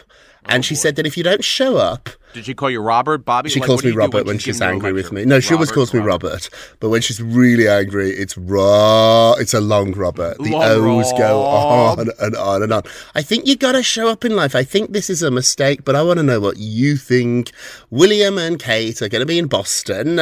And 0.45 0.61
oh, 0.61 0.62
she 0.62 0.75
said 0.75 0.97
that 0.97 1.07
if 1.07 1.17
you 1.17 1.23
don't 1.23 1.45
show 1.45 1.76
up, 1.76 2.09
Did 2.35 2.45
she 2.45 2.55
call 2.55 2.71
you 2.71 2.81
Robert, 2.81 3.19
Bobby? 3.25 3.51
she 3.51 3.61
Like, 3.61 3.67
calls 3.67 3.85
me 3.85 3.91
Robert 3.93 4.27
when 4.27 4.37
she's 4.39 4.57
she's 4.57 4.59
giving 4.61 4.69
you 4.69 4.83
a 4.83 4.87
angry 4.89 4.93
with 4.93 5.13
me. 5.13 5.25
No, 5.25 5.41
she 5.41 5.55
always 5.55 5.73
calls 5.73 5.93
me 5.95 6.01
Robert. 6.01 6.49
But 6.81 6.91
when 6.91 7.01
she's 7.01 7.21
really 7.23 7.69
angry, 7.69 8.11
it's 8.11 8.37
raw. 8.37 9.33
It's 9.39 9.55
a 9.55 9.61
long 9.61 9.93
Robert. 9.93 10.37
The 10.39 10.51
Long 10.51 10.63
O's 11.01 11.13
go 11.13 11.43
on 11.43 12.09
and 12.21 12.37
on 12.37 12.63
and 12.63 12.73
on. 12.73 12.83
I 13.15 13.23
think 13.23 13.47
you 13.47 13.57
got 13.57 13.73
to 13.73 13.83
show 13.83 14.09
up 14.09 14.25
in 14.25 14.37
life. 14.37 14.55
I 14.55 14.63
think 14.65 14.93
this 14.93 15.09
is 15.11 15.23
a 15.23 15.31
mistake, 15.31 15.85
but 15.85 15.97
I 15.97 16.03
want 16.03 16.19
to 16.19 16.23
know 16.23 16.41
what 16.41 16.59
you 16.59 16.97
think. 16.97 17.51
William 17.91 18.37
and 18.39 18.59
Kate 18.59 19.01
are 19.01 19.09
going 19.09 19.21
to 19.21 19.27
be 19.27 19.39
in 19.39 19.47
Boston, 19.47 20.21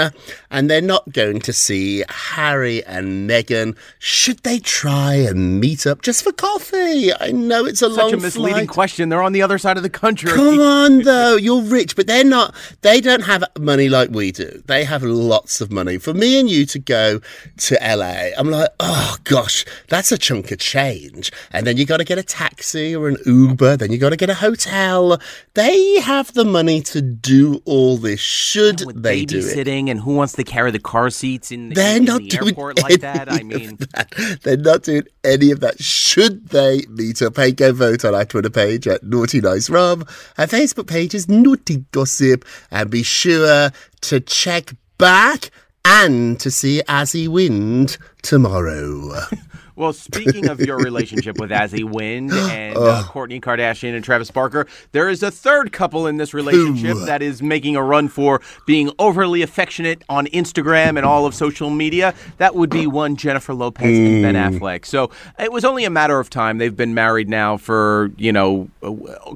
and 0.51 0.71
they're 0.71 0.81
not 0.81 1.13
going 1.13 1.41
to 1.41 1.53
see 1.53 2.05
Harry 2.09 2.85
and 2.85 3.29
Meghan. 3.29 3.77
Should 3.99 4.39
they 4.45 4.59
try 4.61 5.15
and 5.15 5.61
meet 5.61 5.87
up 5.87 6.03
just 6.03 6.23
for 6.23 6.33
coffee? 6.33 7.13
I 7.13 7.33
know 7.33 7.65
it's 7.65 7.83
a 7.83 7.89
long 7.89 8.11
Such 8.11 8.13
a 8.13 8.23
misleading 8.23 8.55
flight. 8.67 8.69
question. 8.69 9.09
They're 9.09 9.23
on 9.23 9.33
the 9.33 9.43
other 9.43 9.59
side 9.59 9.77
of 9.77 9.83
the 9.83 9.91
country. 9.91 10.31
Come 10.31 10.61
on, 10.61 11.03
though. 11.03 11.37
You're 11.47 11.63
rich, 11.63 11.96
but 11.97 12.07
they're 12.07 12.25
not. 12.25 12.55
They 12.83 13.00
don't 13.00 13.23
have 13.23 13.43
money 13.59 13.88
like 13.88 14.11
we 14.11 14.31
do. 14.33 14.62
They 14.67 14.85
have 14.85 15.03
lots 15.03 15.61
of 15.61 15.73
money. 15.73 15.99
For 15.99 16.15
me 16.15 16.38
and 16.38 16.49
you 16.49 16.65
to 16.67 16.79
go 16.79 17.21
to 17.59 17.75
LA, 17.83 18.31
I'm 18.38 18.50
like, 18.50 18.71
oh 18.79 19.17
gosh, 19.25 19.65
that's 19.88 20.12
a 20.12 20.19
chunk 20.19 20.53
of 20.53 20.59
change. 20.59 21.33
And 21.53 21.67
then 21.67 21.76
you 21.76 21.87
got 21.87 21.97
to 21.97 22.05
get 22.05 22.19
a 22.19 22.23
taxi 22.23 22.95
or 22.95 23.09
an 23.09 23.17
Uber. 23.26 23.76
Then 23.79 23.91
you 23.91 23.99
got 23.99 24.11
to 24.11 24.17
get 24.17 24.31
a 24.31 24.35
hotel. 24.35 25.19
They 25.55 26.00
have 26.00 26.33
the 26.35 26.45
money 26.45 26.81
to 26.83 27.03
do 27.03 27.62
all 27.65 27.97
this. 27.97 28.21
Should 28.21 28.85
With 28.87 29.03
they 29.03 29.25
do 29.25 29.38
it? 29.38 29.67
and 29.67 30.00
who 30.00 30.15
wants 30.15 30.35
to 30.35 30.45
carry 30.45 30.71
the 30.71 30.79
car 30.79 31.11
seats 31.11 31.50
in, 31.50 31.71
They're 31.71 31.97
in, 31.97 32.05
not 32.05 32.21
the 32.23 32.29
doing 32.29 32.49
airport 32.49 32.83
like 32.83 33.00
that? 33.00 33.33
I 33.33 33.43
mean, 33.43 33.76
that. 33.95 34.38
they're 34.43 34.57
not 34.57 34.83
doing 34.83 35.05
any 35.25 35.50
of 35.50 35.61
that. 35.61 35.83
Should 35.83 36.49
they 36.49 36.83
meet 36.88 37.23
up? 37.23 37.37
Hey, 37.37 37.53
go 37.53 37.73
vote 37.73 38.05
on 38.05 38.15
our 38.15 38.25
Twitter 38.25 38.50
page 38.50 38.87
at 38.87 39.03
Naughty 39.03 39.41
Nice 39.41 39.71
Rob. 39.71 40.09
Our 40.38 40.47
Facebook 40.47 40.87
page 40.87 41.15
is 41.15 41.29
Naughty 41.29 41.85
Gossip, 41.93 42.45
and 42.71 42.90
be 42.90 43.02
sure 43.02 43.71
to 44.02 44.21
check 44.21 44.75
back 44.99 45.50
and 45.85 46.38
to 46.40 46.50
see 46.50 46.83
Asi 46.88 47.28
Wind 47.28 47.97
tomorrow. 48.26 49.21
Well, 49.76 49.92
speaking 49.92 50.49
of 50.49 50.59
your 50.59 50.78
relationship 50.78 51.38
with 51.38 51.52
Asi 51.52 51.85
Wind 51.85 52.33
and 52.33 52.78
uh, 52.78 53.02
Kourtney 53.04 53.42
Kardashian 53.42 53.95
and 53.95 54.02
Travis 54.02 54.30
Barker, 54.30 54.66
there 54.92 55.11
is 55.11 55.23
a 55.23 55.30
third 55.30 55.71
couple 55.71 56.06
in 56.06 56.16
this 56.16 56.33
relationship 56.33 56.97
that 57.04 57.21
is 57.21 57.42
making 57.42 57.76
a 57.76 57.83
run 57.83 58.09
for 58.09 58.40
being 58.66 58.90
overly 58.99 59.42
affectionate 59.42 60.02
on 60.09 60.26
Instagram 60.28 60.97
and 60.97 61.04
all 61.04 61.26
of 61.26 61.35
social 61.35 61.68
media. 61.68 62.14
That 62.38 62.54
would 62.54 62.71
be 62.71 62.87
one 62.87 63.16
Jennifer 63.16 63.52
Lopez 63.52 63.99
and 63.99 64.23
Ben 64.23 64.35
Affleck. 64.35 64.87
So 64.87 65.11
it 65.38 65.52
was 65.52 65.62
only 65.62 65.85
a 65.85 65.90
matter 65.90 66.18
of 66.18 66.30
time. 66.30 66.56
They've 66.56 66.75
been 66.75 66.95
married 66.95 67.28
now 67.28 67.59
for 67.59 68.11
you 68.16 68.33
know 68.33 68.71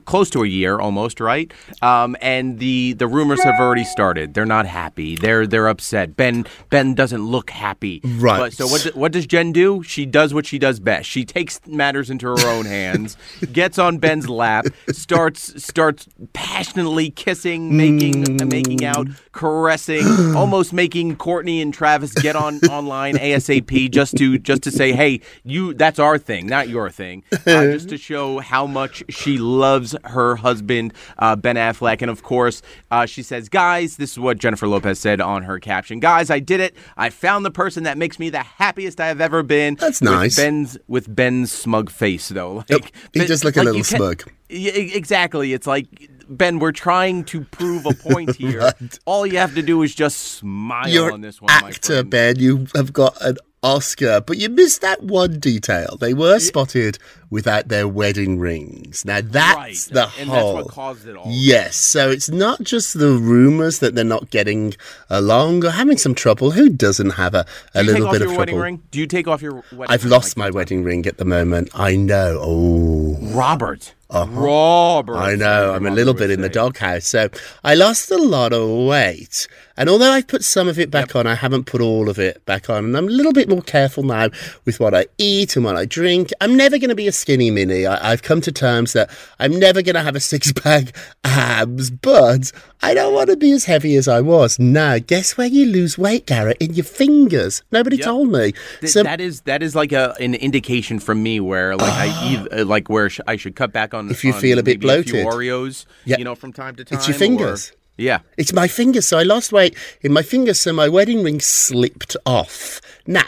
close 0.06 0.30
to 0.30 0.42
a 0.42 0.46
year 0.48 0.80
almost, 0.80 1.20
right? 1.20 1.52
Um, 1.82 2.16
and 2.22 2.58
the 2.58 2.94
the 2.94 3.06
rumors 3.06 3.42
have 3.42 3.60
already 3.60 3.84
started. 3.84 4.32
They're 4.32 4.46
not 4.46 4.64
happy. 4.64 5.16
They're 5.16 5.46
they're 5.46 5.68
upset. 5.68 6.16
Ben 6.16 6.46
Ben 6.70 6.94
doesn't 6.94 7.26
look 7.26 7.50
happy. 7.50 8.00
Right. 8.04 8.38
But, 8.38 8.52
so 8.54 8.66
what? 8.66 8.79
Do- 8.82 8.90
what 8.94 9.12
does 9.12 9.26
Jen 9.26 9.52
do? 9.52 9.82
She 9.82 10.06
does 10.06 10.32
what 10.34 10.46
she 10.46 10.58
does 10.58 10.80
best. 10.80 11.08
She 11.08 11.24
takes 11.24 11.60
matters 11.66 12.10
into 12.10 12.26
her 12.26 12.48
own 12.48 12.64
hands, 12.66 13.16
gets 13.52 13.78
on 13.78 13.98
Ben's 13.98 14.28
lap, 14.28 14.66
starts 14.90 15.62
starts 15.62 16.08
passionately 16.32 17.10
kissing, 17.10 17.76
making 17.76 18.36
making 18.48 18.84
out, 18.84 19.06
caressing, 19.32 20.06
almost 20.36 20.72
making 20.72 21.16
Kourtney 21.16 21.60
and 21.62 21.72
Travis 21.72 22.12
get 22.14 22.36
on 22.36 22.58
online 22.70 23.16
ASAP 23.16 23.90
just 23.90 24.16
to 24.16 24.38
just 24.38 24.62
to 24.62 24.70
say, 24.70 24.92
hey, 24.92 25.20
you 25.44 25.74
that's 25.74 25.98
our 25.98 26.18
thing, 26.18 26.46
not 26.46 26.68
your 26.68 26.90
thing, 26.90 27.24
uh, 27.32 27.64
just 27.66 27.88
to 27.90 27.96
show 27.96 28.38
how 28.38 28.66
much 28.66 29.02
she 29.08 29.38
loves 29.38 29.94
her 30.04 30.36
husband 30.36 30.92
uh, 31.18 31.36
Ben 31.36 31.56
Affleck, 31.56 32.02
and 32.02 32.10
of 32.10 32.22
course 32.22 32.62
uh, 32.90 33.06
she 33.06 33.22
says, 33.22 33.48
guys, 33.48 33.96
this 33.96 34.12
is 34.12 34.18
what 34.18 34.38
Jennifer 34.38 34.66
Lopez 34.68 34.98
said 34.98 35.20
on 35.20 35.42
her 35.42 35.58
caption, 35.58 36.00
guys, 36.00 36.30
I 36.30 36.38
did 36.40 36.60
it. 36.60 36.74
I 36.96 37.10
found 37.10 37.44
the 37.44 37.50
person 37.50 37.84
that 37.84 37.98
makes 37.98 38.18
me 38.18 38.30
the 38.30 38.38
happiest 38.60 39.00
I 39.00 39.08
have 39.08 39.20
ever 39.20 39.42
been. 39.42 39.74
That's 39.74 40.00
With 40.00 40.10
nice. 40.10 40.36
Ben's 40.36 40.78
with 40.86 41.12
Ben's 41.14 41.50
smug 41.50 41.90
face 41.90 42.28
though. 42.28 42.56
Like 42.56 42.70
Yep. 42.70 42.80
He 43.12 43.18
Ben- 43.20 43.28
does 43.28 43.44
look 43.44 43.56
a 43.56 43.62
little 43.62 43.82
smug. 43.82 44.22
Yeah, 44.48 44.72
exactly. 44.72 45.52
It's 45.52 45.66
like 45.66 45.86
Ben, 46.28 46.58
we're 46.60 46.70
trying 46.72 47.24
to 47.24 47.40
prove 47.42 47.86
a 47.86 47.94
point 47.94 48.36
here. 48.44 48.60
Right. 48.60 48.98
All 49.04 49.26
you 49.26 49.38
have 49.38 49.54
to 49.56 49.62
do 49.62 49.82
is 49.82 49.94
just 49.94 50.18
smile 50.18 50.88
You're 50.88 51.12
on 51.12 51.20
this 51.22 51.40
one, 51.42 51.52
my 51.62 51.68
actor, 51.70 51.94
friend. 51.94 52.10
Ben. 52.10 52.38
You 52.38 52.66
have 52.76 52.92
got 52.92 53.20
an 53.20 53.36
Oscar, 53.62 54.22
but 54.22 54.38
you 54.38 54.48
missed 54.48 54.80
that 54.80 55.02
one 55.02 55.38
detail. 55.38 55.96
They 56.00 56.14
were 56.14 56.38
spotted 56.38 56.98
without 57.28 57.68
their 57.68 57.86
wedding 57.86 58.38
rings. 58.38 59.04
Now 59.04 59.20
that's 59.20 59.56
Right. 59.56 59.88
the 59.92 60.02
And 60.18 60.30
that's 60.30 60.40
whole. 60.42 60.54
what 60.54 60.68
caused 60.68 61.06
it 61.06 61.14
all. 61.14 61.26
Yes, 61.28 61.76
so 61.76 62.10
it's 62.10 62.30
not 62.30 62.62
just 62.62 62.98
the 62.98 63.10
rumors 63.10 63.80
that 63.80 63.94
they're 63.94 64.02
not 64.04 64.30
getting 64.30 64.74
along 65.10 65.64
or 65.66 65.70
having 65.72 65.98
some 65.98 66.14
trouble. 66.14 66.52
Who 66.52 66.70
doesn't 66.70 67.10
have 67.10 67.34
a, 67.34 67.44
a 67.74 67.82
Do 67.84 67.90
you 67.90 67.92
take 67.92 67.92
little 67.92 68.06
off 68.06 68.12
bit 68.14 68.20
your 68.22 68.30
of 68.30 68.36
wedding 68.38 68.56
ring? 68.58 68.82
Do 68.90 68.98
you 68.98 69.06
take 69.06 69.28
off 69.28 69.42
your 69.42 69.52
wedding 69.56 69.78
ring? 69.78 69.86
I've 69.90 70.04
ring? 70.04 70.10
lost 70.10 70.36
like 70.36 70.36
my 70.38 70.50
wedding 70.50 70.82
ring 70.82 71.06
at 71.06 71.18
the 71.18 71.24
moment. 71.26 71.68
I 71.74 71.96
know. 71.96 72.38
Oh. 72.42 73.18
Robert. 73.20 73.92
Uh-huh. 74.10 74.40
Robert. 74.40 75.16
I 75.16 75.34
know, 75.36 75.72
I'm 75.72 75.86
a 75.86 75.90
little 75.90 76.14
bit 76.14 76.30
in 76.30 76.40
the 76.40 76.48
doghouse. 76.48 77.06
So 77.06 77.28
I 77.64 77.74
lost 77.74 78.10
a 78.10 78.16
lot 78.16 78.52
of 78.52 78.68
weight. 78.86 79.46
And 79.76 79.88
although 79.88 80.10
I've 80.10 80.26
put 80.26 80.44
some 80.44 80.68
of 80.68 80.78
it 80.78 80.90
back 80.90 81.16
on, 81.16 81.26
I 81.26 81.34
haven't 81.34 81.64
put 81.64 81.80
all 81.80 82.10
of 82.10 82.18
it 82.18 82.44
back 82.44 82.68
on. 82.68 82.84
And 82.84 82.96
I'm 82.96 83.06
a 83.06 83.10
little 83.10 83.32
bit 83.32 83.48
more 83.48 83.62
careful 83.62 84.02
now 84.02 84.28
with 84.66 84.78
what 84.78 84.94
I 84.94 85.06
eat 85.16 85.56
and 85.56 85.64
what 85.64 85.76
I 85.76 85.86
drink. 85.86 86.30
I'm 86.40 86.54
never 86.56 86.76
going 86.78 86.90
to 86.90 86.94
be 86.94 87.08
a 87.08 87.12
skinny 87.12 87.50
mini. 87.50 87.86
I, 87.86 88.12
I've 88.12 88.22
come 88.22 88.40
to 88.42 88.52
terms 88.52 88.92
that 88.92 89.08
I'm 89.38 89.58
never 89.58 89.80
going 89.80 89.94
to 89.94 90.02
have 90.02 90.16
a 90.16 90.20
six 90.20 90.52
pack 90.56 90.94
abs, 91.24 91.90
but 91.90 92.52
I 92.82 92.92
don't 92.94 93.14
want 93.14 93.30
to 93.30 93.36
be 93.36 93.52
as 93.52 93.64
heavy 93.64 93.96
as 93.96 94.06
I 94.08 94.20
was. 94.20 94.58
Now, 94.58 94.98
guess 94.98 95.38
where 95.38 95.46
you 95.46 95.66
lose 95.66 95.96
weight, 95.96 96.26
Garrett? 96.26 96.58
In 96.60 96.74
your 96.74 96.84
fingers. 96.84 97.62
Nobody 97.72 97.96
told 97.96 98.30
me. 98.32 98.52
Th- 98.80 98.92
So 98.92 99.02
that 99.02 99.20
is 99.20 99.42
that 99.42 99.62
is 99.62 99.74
like 99.74 99.92
a 99.92 100.14
an 100.20 100.34
indication 100.34 100.98
from 100.98 101.22
me 101.22 101.40
where 101.40 101.76
like 101.76 101.92
I 101.92 102.46
uh, 102.52 102.64
like 102.66 102.88
where 102.90 103.08
sh- 103.08 103.20
I 103.26 103.36
should 103.36 103.56
cut 103.56 103.72
back 103.72 103.94
on 103.94 103.99
If 104.08 104.24
you 104.24 104.32
on 104.32 104.40
feel 104.40 104.58
a 104.58 104.62
bit 104.62 104.80
bloated. 104.80 105.26
Oreos, 105.26 105.84
Yeah. 106.04 106.18
you 106.18 106.24
know, 106.24 106.36
from 106.36 106.52
time 106.52 106.76
to 106.76 106.84
time. 106.84 106.98
It's 106.98 107.08
your 107.08 107.16
or- 107.16 107.18
fingers. 107.18 107.72
yeah. 107.98 108.20
It's 108.38 108.52
my 108.52 108.68
fingers. 108.68 109.06
So 109.06 109.18
I 109.18 109.24
lost 109.24 109.52
weight 109.52 109.76
in 110.00 110.12
my 110.12 110.22
fingers, 110.22 110.60
so 110.60 110.72
my 110.72 110.88
wedding 110.88 111.22
ring 111.24 111.40
slipped 111.40 112.16
off. 112.24 112.80
Now, 113.06 113.24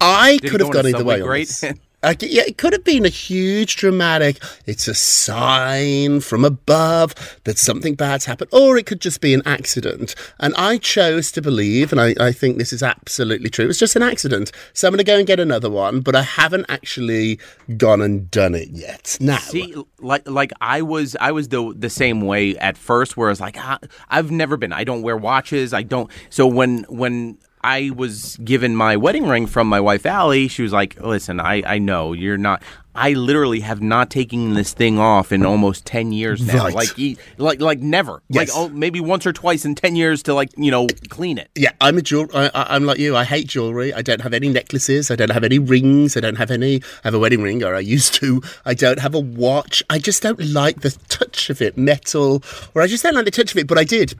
I 0.00 0.38
Did 0.38 0.50
could 0.50 0.60
have 0.60 0.70
gone 0.70 0.86
either 0.86 1.04
way. 1.04 1.18
subway 1.44 1.74
c- 2.04 2.28
yeah, 2.28 2.42
it 2.46 2.58
could 2.58 2.72
have 2.72 2.84
been 2.84 3.04
a 3.04 3.10
huge 3.10 3.76
dramatic. 3.76 4.38
It's 4.66 4.86
a 4.86 4.94
sign 4.94 6.20
from 6.20 6.44
above 6.44 7.14
that 7.44 7.58
something 7.58 7.94
bad's 7.94 8.26
happened, 8.26 8.50
or 8.52 8.76
it 8.76 8.86
could 8.86 9.00
just 9.00 9.20
be 9.20 9.34
an 9.34 9.42
accident. 9.46 10.14
And 10.38 10.54
I 10.56 10.78
chose 10.78 11.32
to 11.32 11.42
believe, 11.42 11.92
and 11.92 12.00
I, 12.00 12.14
I 12.20 12.32
think 12.32 12.58
this 12.58 12.72
is 12.72 12.82
absolutely 12.82 13.48
true. 13.50 13.64
It 13.64 13.68
was 13.68 13.78
just 13.78 13.96
an 13.96 14.02
accident. 14.02 14.52
So 14.72 14.86
I'm 14.86 14.92
going 14.92 14.98
to 14.98 15.04
go 15.04 15.18
and 15.18 15.26
get 15.26 15.40
another 15.40 15.70
one, 15.70 16.00
but 16.00 16.14
I 16.14 16.22
haven't 16.22 16.66
actually 16.68 17.40
gone 17.76 18.00
and 18.00 18.30
done 18.30 18.54
it 18.54 18.68
yet. 18.70 19.16
Now, 19.20 19.38
See, 19.38 19.74
like 19.98 20.28
like 20.28 20.52
I 20.60 20.82
was 20.82 21.16
I 21.20 21.32
was 21.32 21.48
the 21.48 21.74
the 21.76 21.90
same 21.90 22.20
way 22.20 22.56
at 22.58 22.76
first, 22.76 23.16
where 23.16 23.28
I 23.28 23.32
was 23.32 23.40
like, 23.40 23.56
ah, 23.58 23.78
I've 24.08 24.30
never 24.30 24.56
been. 24.56 24.72
I 24.72 24.84
don't 24.84 25.02
wear 25.02 25.16
watches. 25.16 25.72
I 25.72 25.82
don't. 25.82 26.10
So 26.30 26.46
when 26.46 26.84
when 26.88 27.38
I 27.62 27.90
was 27.90 28.36
given 28.44 28.76
my 28.76 28.96
wedding 28.96 29.26
ring 29.26 29.46
from 29.46 29.68
my 29.68 29.80
wife 29.80 30.06
Allie, 30.06 30.48
she 30.48 30.62
was 30.62 30.72
like, 30.72 31.00
"Listen, 31.00 31.40
I 31.40 31.62
I 31.66 31.78
know 31.78 32.12
you're 32.12 32.38
not." 32.38 32.62
I 32.98 33.12
literally 33.12 33.60
have 33.60 33.82
not 33.82 34.08
taken 34.08 34.54
this 34.54 34.72
thing 34.72 34.98
off 34.98 35.30
in 35.30 35.44
almost 35.44 35.84
ten 35.84 36.12
years 36.12 36.40
now. 36.40 36.64
Right. 36.64 36.74
Like, 36.74 36.98
e- 36.98 37.18
like, 37.36 37.60
like 37.60 37.78
never. 37.80 38.22
Like, 38.30 38.48
Yes. 38.48 38.52
oh, 38.54 38.70
maybe 38.70 39.00
once 39.00 39.26
or 39.26 39.34
twice 39.34 39.66
in 39.66 39.74
ten 39.74 39.96
years 39.96 40.22
to 40.22 40.32
like, 40.32 40.48
you 40.56 40.70
know, 40.70 40.86
clean 41.10 41.36
it. 41.36 41.50
Yeah, 41.54 41.72
I'm 41.82 41.98
a 41.98 42.02
jewel. 42.02 42.26
I, 42.32 42.46
I, 42.54 42.74
I'm 42.74 42.84
like 42.86 42.98
you. 42.98 43.14
I 43.14 43.24
hate 43.24 43.48
jewelry. 43.48 43.92
I 43.92 44.00
don't 44.00 44.22
have 44.22 44.32
any 44.32 44.48
necklaces. 44.48 45.10
I 45.10 45.16
don't 45.16 45.30
have 45.30 45.44
any 45.44 45.58
rings. 45.58 46.16
I 46.16 46.20
don't 46.20 46.36
have 46.36 46.50
any. 46.50 46.76
I 46.76 47.08
have 47.08 47.12
a 47.14 47.18
wedding 47.18 47.42
ring, 47.42 47.62
or 47.62 47.74
I 47.74 47.80
used 47.80 48.14
to. 48.14 48.40
I 48.64 48.72
don't 48.72 48.98
have 49.00 49.14
a 49.14 49.20
watch. 49.20 49.82
I 49.90 49.98
just 49.98 50.22
don't 50.22 50.40
like 50.40 50.80
the 50.80 50.92
touch 51.08 51.50
of 51.50 51.60
it, 51.60 51.76
metal, 51.76 52.42
or 52.74 52.80
I 52.80 52.86
just 52.86 53.02
don't 53.02 53.14
like 53.14 53.26
the 53.26 53.30
touch 53.30 53.50
of 53.52 53.58
it. 53.58 53.66
But 53.66 53.76
I 53.76 53.84
did. 53.84 54.14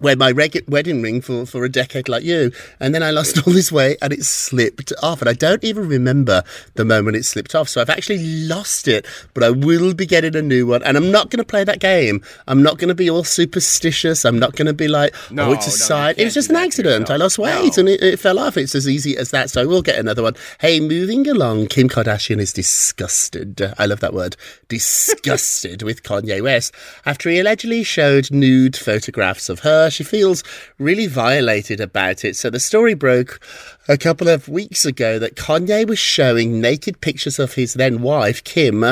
Wear 0.00 0.16
my 0.16 0.30
reg- 0.32 0.64
wedding 0.68 1.02
ring 1.02 1.20
for, 1.20 1.46
for 1.46 1.64
a 1.64 1.68
decade 1.68 2.08
like 2.08 2.24
you. 2.24 2.50
And 2.80 2.94
then 2.94 3.02
I 3.02 3.10
lost 3.10 3.46
all 3.46 3.52
this 3.52 3.70
weight 3.70 3.98
and 4.02 4.12
it 4.12 4.24
slipped 4.24 4.92
off. 5.02 5.20
And 5.20 5.28
I 5.28 5.32
don't 5.34 5.62
even 5.62 5.86
remember 5.86 6.42
the 6.74 6.84
moment 6.84 7.16
it 7.16 7.24
slipped 7.24 7.54
off. 7.54 7.68
So 7.68 7.80
I've 7.80 7.90
actually 7.90 8.46
lost 8.46 8.88
it, 8.88 9.06
but 9.34 9.44
I 9.44 9.50
will 9.50 9.94
be 9.94 10.06
getting 10.06 10.34
a 10.34 10.42
new 10.42 10.66
one. 10.66 10.82
And 10.82 10.96
I'm 10.96 11.10
not 11.10 11.30
going 11.30 11.38
to 11.38 11.44
play 11.44 11.62
that 11.64 11.78
game. 11.78 12.22
I'm 12.48 12.62
not 12.62 12.78
going 12.78 12.88
to 12.88 12.94
be 12.94 13.10
all 13.10 13.22
superstitious. 13.22 14.24
I'm 14.24 14.38
not 14.38 14.56
going 14.56 14.66
to 14.66 14.72
be 14.72 14.88
like, 14.88 15.14
oh, 15.30 15.34
No, 15.34 15.48
oh, 15.50 15.52
it's 15.52 15.66
a 15.66 15.70
you 15.70 15.76
sign. 15.76 16.14
It 16.16 16.24
was 16.24 16.34
just 16.34 16.50
an 16.50 16.56
accident. 16.56 17.10
I 17.10 17.16
lost 17.16 17.38
weight 17.38 17.76
No. 17.76 17.80
and 17.82 17.88
it, 17.88 18.02
it 18.02 18.18
fell 18.18 18.38
off. 18.38 18.56
It's 18.56 18.74
as 18.74 18.88
easy 18.88 19.16
as 19.16 19.30
that. 19.30 19.50
So 19.50 19.60
I 19.60 19.66
will 19.66 19.82
get 19.82 19.98
another 19.98 20.22
one. 20.22 20.34
Hey, 20.60 20.80
moving 20.80 21.28
along, 21.28 21.66
Kim 21.66 21.88
Kardashian 21.88 22.40
is 22.40 22.52
disgusted. 22.52 23.60
I 23.78 23.86
love 23.86 24.00
that 24.00 24.14
word. 24.14 24.36
Disgusted 24.68 25.82
with 25.84 26.02
Kanye 26.02 26.42
West. 26.42 26.74
After 27.06 27.28
he 27.30 27.38
allegedly 27.38 27.84
showed 27.84 28.30
nude 28.32 28.76
photographs 28.76 29.48
of 29.48 29.60
her, 29.60 29.90
she 29.92 30.04
feels 30.04 30.42
really 30.78 31.06
violated 31.06 31.80
about 31.80 32.24
it. 32.24 32.36
So 32.36 32.50
the 32.50 32.60
story 32.60 32.94
broke 32.94 33.40
a 33.88 33.98
couple 33.98 34.28
of 34.28 34.48
weeks 34.48 34.84
ago 34.84 35.18
that 35.18 35.36
Kanye 35.36 35.86
was 35.86 35.98
showing 35.98 36.60
naked 36.60 37.00
pictures 37.00 37.38
of 37.38 37.54
his 37.54 37.74
then 37.74 38.02
wife, 38.02 38.42
Kim, 38.44 38.84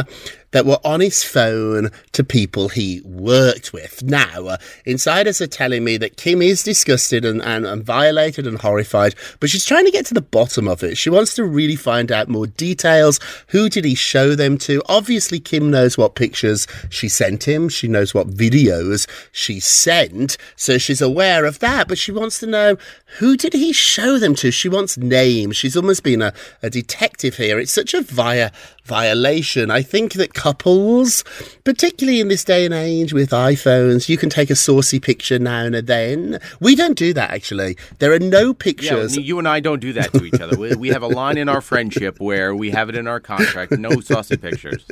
that 0.53 0.67
were 0.67 0.79
on 0.85 1.01
his 1.01 1.23
phone 1.23 1.91
to 2.13 2.25
people 2.25 2.69
he 2.69 3.01
worked 3.05 3.73
with. 3.73 4.03
Now, 4.03 4.47
uh, 4.47 4.57
insiders 4.85 5.41
are 5.41 5.47
telling 5.47 5.85
me 5.85 5.97
that 5.99 6.17
Kim 6.17 6.43
is 6.43 6.63
disgusted 6.63 7.25
and, 7.25 7.43
and, 7.43 7.67
and 7.67 7.83
violated 7.85 8.47
and 8.47 8.59
horrified, 8.59 9.15
but 9.39 9.51
she's 9.51 9.65
trying 9.65 9.85
to 9.85 9.91
get 9.91 10.07
to 10.07 10.15
the 10.15 10.21
bottom 10.21 10.69
of 10.69 10.83
it. 10.83 10.97
She 10.97 11.11
wants 11.11 11.35
to 11.35 11.45
really 11.45 11.77
find 11.77 12.11
out 12.11 12.29
more 12.29 12.47
details. 12.47 13.21
Who 13.49 13.69
did 13.69 13.85
he 13.85 13.95
show 13.95 14.35
them 14.35 14.59
to? 14.59 14.83
Obviously, 14.87 15.41
Kim 15.41 15.71
knows 15.71 15.97
what 15.97 16.15
pictures 16.15 16.67
she 16.89 17.09
sent 17.09 17.47
him. 17.47 17.69
She 17.69 17.89
knows 17.89 18.15
what 18.15 18.31
videos 18.31 19.09
she 19.33 19.61
sent, 19.61 20.37
so 20.57 20.79
she's 20.79 21.01
aware 21.01 21.45
of 21.45 21.59
that, 21.61 21.89
but 21.89 21.99
she 21.99 22.13
wants 22.13 22.41
to 22.41 22.47
know 22.47 22.77
who 23.19 23.37
did 23.37 23.53
he 23.53 23.73
show 23.73 24.19
them 24.19 24.35
to? 24.37 24.51
She 24.51 24.69
wants 24.69 24.97
names. 24.97 25.57
She's 25.57 25.77
almost 25.77 26.03
been 26.03 26.23
a, 26.23 26.33
a 26.63 26.71
detective 26.71 27.37
here. 27.37 27.59
It's 27.59 27.73
such 27.73 27.95
a 27.95 28.03
via 28.03 28.51
violation. 28.91 29.71
I 29.71 29.83
think 29.83 30.15
that 30.15 30.35
couples, 30.35 31.25
particularly 31.65 32.21
in 32.21 32.27
this 32.29 32.43
day 32.45 32.65
and 32.65 32.75
age 32.75 33.13
with 33.15 33.31
iPhones, 33.31 34.09
you 34.09 34.19
can 34.19 34.29
take 34.29 34.51
a 34.51 34.57
saucy 34.57 34.99
picture 34.99 35.39
now 35.39 35.65
and 35.65 35.77
then. 35.77 36.41
We 36.59 36.75
don't 36.75 36.99
do 36.99 37.13
that 37.15 37.31
actually. 37.31 37.77
There 38.01 38.13
are 38.13 38.19
no 38.19 38.53
pictures. 38.53 39.17
Yeah, 39.17 39.23
you 39.23 39.39
and 39.39 39.47
I 39.49 39.61
don't 39.61 39.79
do 39.81 39.93
that 39.95 40.13
to 40.13 40.25
each 40.25 40.41
other. 40.41 40.57
We, 40.59 40.75
we 40.75 40.89
have 40.89 41.03
a 41.03 41.07
line 41.09 41.39
in 41.39 41.49
our 41.49 41.61
friendship 41.61 42.19
where 42.21 42.55
we 42.55 42.71
have 42.73 42.89
it 42.89 42.97
in 42.97 43.07
our 43.07 43.21
contract: 43.21 43.71
no 43.73 44.01
saucy 44.01 44.37
pictures. 44.37 44.85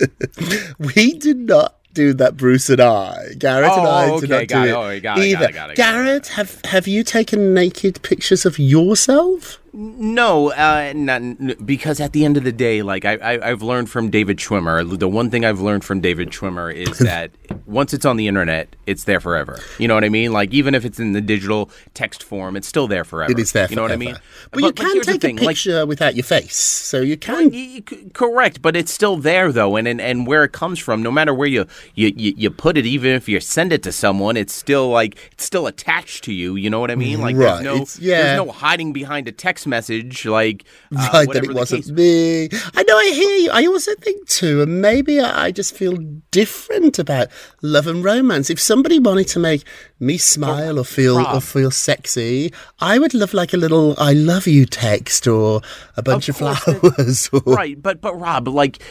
We 0.78 1.14
did 1.14 1.38
not 1.38 1.74
do 1.94 2.14
that, 2.14 2.36
Bruce 2.36 2.70
and 2.70 2.80
I. 2.80 3.34
Garrett 3.38 3.72
and 3.72 3.86
Oh, 3.86 3.90
I 3.90 4.10
okay, 4.10 4.20
did 4.20 4.30
not 4.30 4.48
do 4.48 4.68
it. 4.68 4.72
Oh, 4.72 4.86
it, 4.88 5.04
Oh, 5.06 5.20
it, 5.20 5.24
it, 5.24 5.24
either. 5.30 5.38
got 5.40 5.50
it, 5.50 5.54
got 5.54 5.70
it, 5.70 5.76
Garrett, 5.76 6.26
have 6.28 6.60
have 6.64 6.86
you 6.86 7.02
taken 7.02 7.52
naked 7.54 8.00
pictures 8.02 8.46
of 8.46 8.58
yourself? 8.58 9.58
No, 9.72 10.50
uh, 10.52 10.92
not 10.94 11.20
n- 11.22 11.56
because 11.64 12.00
at 12.00 12.12
the 12.12 12.24
end 12.24 12.36
of 12.36 12.44
the 12.44 12.52
day, 12.52 12.82
like 12.82 13.04
I, 13.04 13.14
I, 13.16 13.50
I've 13.50 13.62
learned 13.62 13.90
from 13.90 14.10
David 14.10 14.38
Schwimmer. 14.38 14.98
The 14.98 15.08
one 15.08 15.30
thing 15.30 15.44
I've 15.44 15.60
learned 15.60 15.84
from 15.84 16.00
David 16.00 16.30
Schwimmer 16.30 16.72
is 16.74 16.98
that 17.10 17.30
once 17.66 17.92
it's 17.92 18.04
on 18.04 18.16
the 18.16 18.28
internet, 18.28 18.74
it's 18.86 19.04
there 19.04 19.20
forever. 19.20 19.58
You 19.78 19.88
know 19.88 19.94
what 19.94 20.04
I 20.04 20.08
mean? 20.08 20.32
Like 20.32 20.52
even 20.52 20.74
if 20.74 20.84
it's 20.84 20.98
in 20.98 21.12
the 21.12 21.20
digital 21.20 21.70
text 21.94 22.22
form, 22.22 22.56
it's 22.56 22.66
still 22.66 22.88
there 22.88 23.04
forever. 23.04 23.30
It 23.32 23.38
is 23.38 23.52
there. 23.52 23.66
You 23.68 23.76
know 23.76 23.82
what 23.82 23.92
I 23.92 23.96
mean? 23.96 24.16
But, 24.50 24.62
you 24.62 24.72
can 24.72 24.98
the 24.98 25.04
take 25.04 25.20
thing, 25.20 25.38
a 25.38 25.42
like, 25.42 25.56
picture 25.56 25.86
without 25.86 26.14
your 26.14 26.24
face, 26.24 26.56
so 26.56 27.00
you 27.00 27.16
can. 27.16 27.50
y- 27.50 27.74
y- 27.78 27.82
c- 27.88 28.10
correct, 28.14 28.62
but 28.62 28.76
it's 28.76 28.92
still 28.92 29.16
there 29.16 29.52
though, 29.52 29.76
and, 29.76 29.86
and 29.86 30.00
and 30.00 30.26
where 30.26 30.44
it 30.44 30.52
comes 30.52 30.78
from, 30.78 31.02
no 31.02 31.10
matter 31.10 31.34
where 31.34 31.48
you, 31.48 31.66
you 31.94 32.12
you 32.16 32.34
you 32.36 32.50
put 32.50 32.76
it, 32.78 32.86
even 32.86 33.10
if 33.12 33.28
you 33.28 33.38
send 33.40 33.72
it 33.72 33.82
to 33.82 33.92
someone, 33.92 34.36
it's 34.36 34.54
still 34.54 34.88
like 34.88 35.16
it's 35.32 35.44
still 35.44 35.66
attached 35.66 36.24
to 36.24 36.32
you. 36.32 36.56
You 36.56 36.70
know 36.70 36.80
what 36.80 36.90
I 36.90 36.94
mean? 36.94 37.20
Like 37.20 37.36
Right, 37.36 37.46
there's 37.46 37.62
no 37.62 37.74
it's- 37.74 37.98
yeah. 37.98 38.22
there's 38.22 38.46
no 38.46 38.50
hiding 38.52 38.92
behind 38.92 39.28
a 39.28 39.32
text 39.32 39.66
message. 39.68 40.24
Like 40.26 40.64
uh, 40.96 41.08
right, 41.12 41.30
that 41.32 41.44
it 41.44 41.54
wasn't 41.54 41.84
case- 41.84 41.92
me. 41.92 42.48
I 42.74 42.82
know, 42.82 42.96
I 42.96 43.10
hear 43.14 43.36
you. 43.36 43.50
I 43.52 43.66
also 43.66 43.94
think 43.96 44.26
too, 44.28 44.62
and 44.62 44.80
maybe 44.82 45.20
I 45.20 45.50
just 45.52 45.74
feel 45.76 45.96
different 46.30 46.98
about 46.98 47.28
love 47.62 47.86
and 47.86 48.02
romance. 48.02 48.50
If 48.50 48.60
somebody 48.60 48.98
wanted 48.98 49.28
to 49.28 49.38
make 49.38 49.64
me 50.00 50.16
smile 50.18 50.78
or 50.78 50.84
feel 50.84 51.18
or 51.18 51.40
feel 51.40 51.70
sexy, 51.70 52.52
I 52.80 52.98
would 52.98 53.14
love 53.14 53.34
like 53.34 53.52
a 53.52 53.56
little 53.56 53.94
"I 53.98 54.12
love 54.12 54.46
you" 54.46 54.66
text 54.66 55.26
or 55.26 55.60
a 55.96 56.02
bunch 56.02 56.28
of, 56.28 56.36
it- 56.36 56.38
flowers. 56.38 57.28
or- 57.32 57.54
right 57.54 57.80
but 57.80 58.00
but 58.00 58.18
rob 58.18 58.48
like 58.48 58.82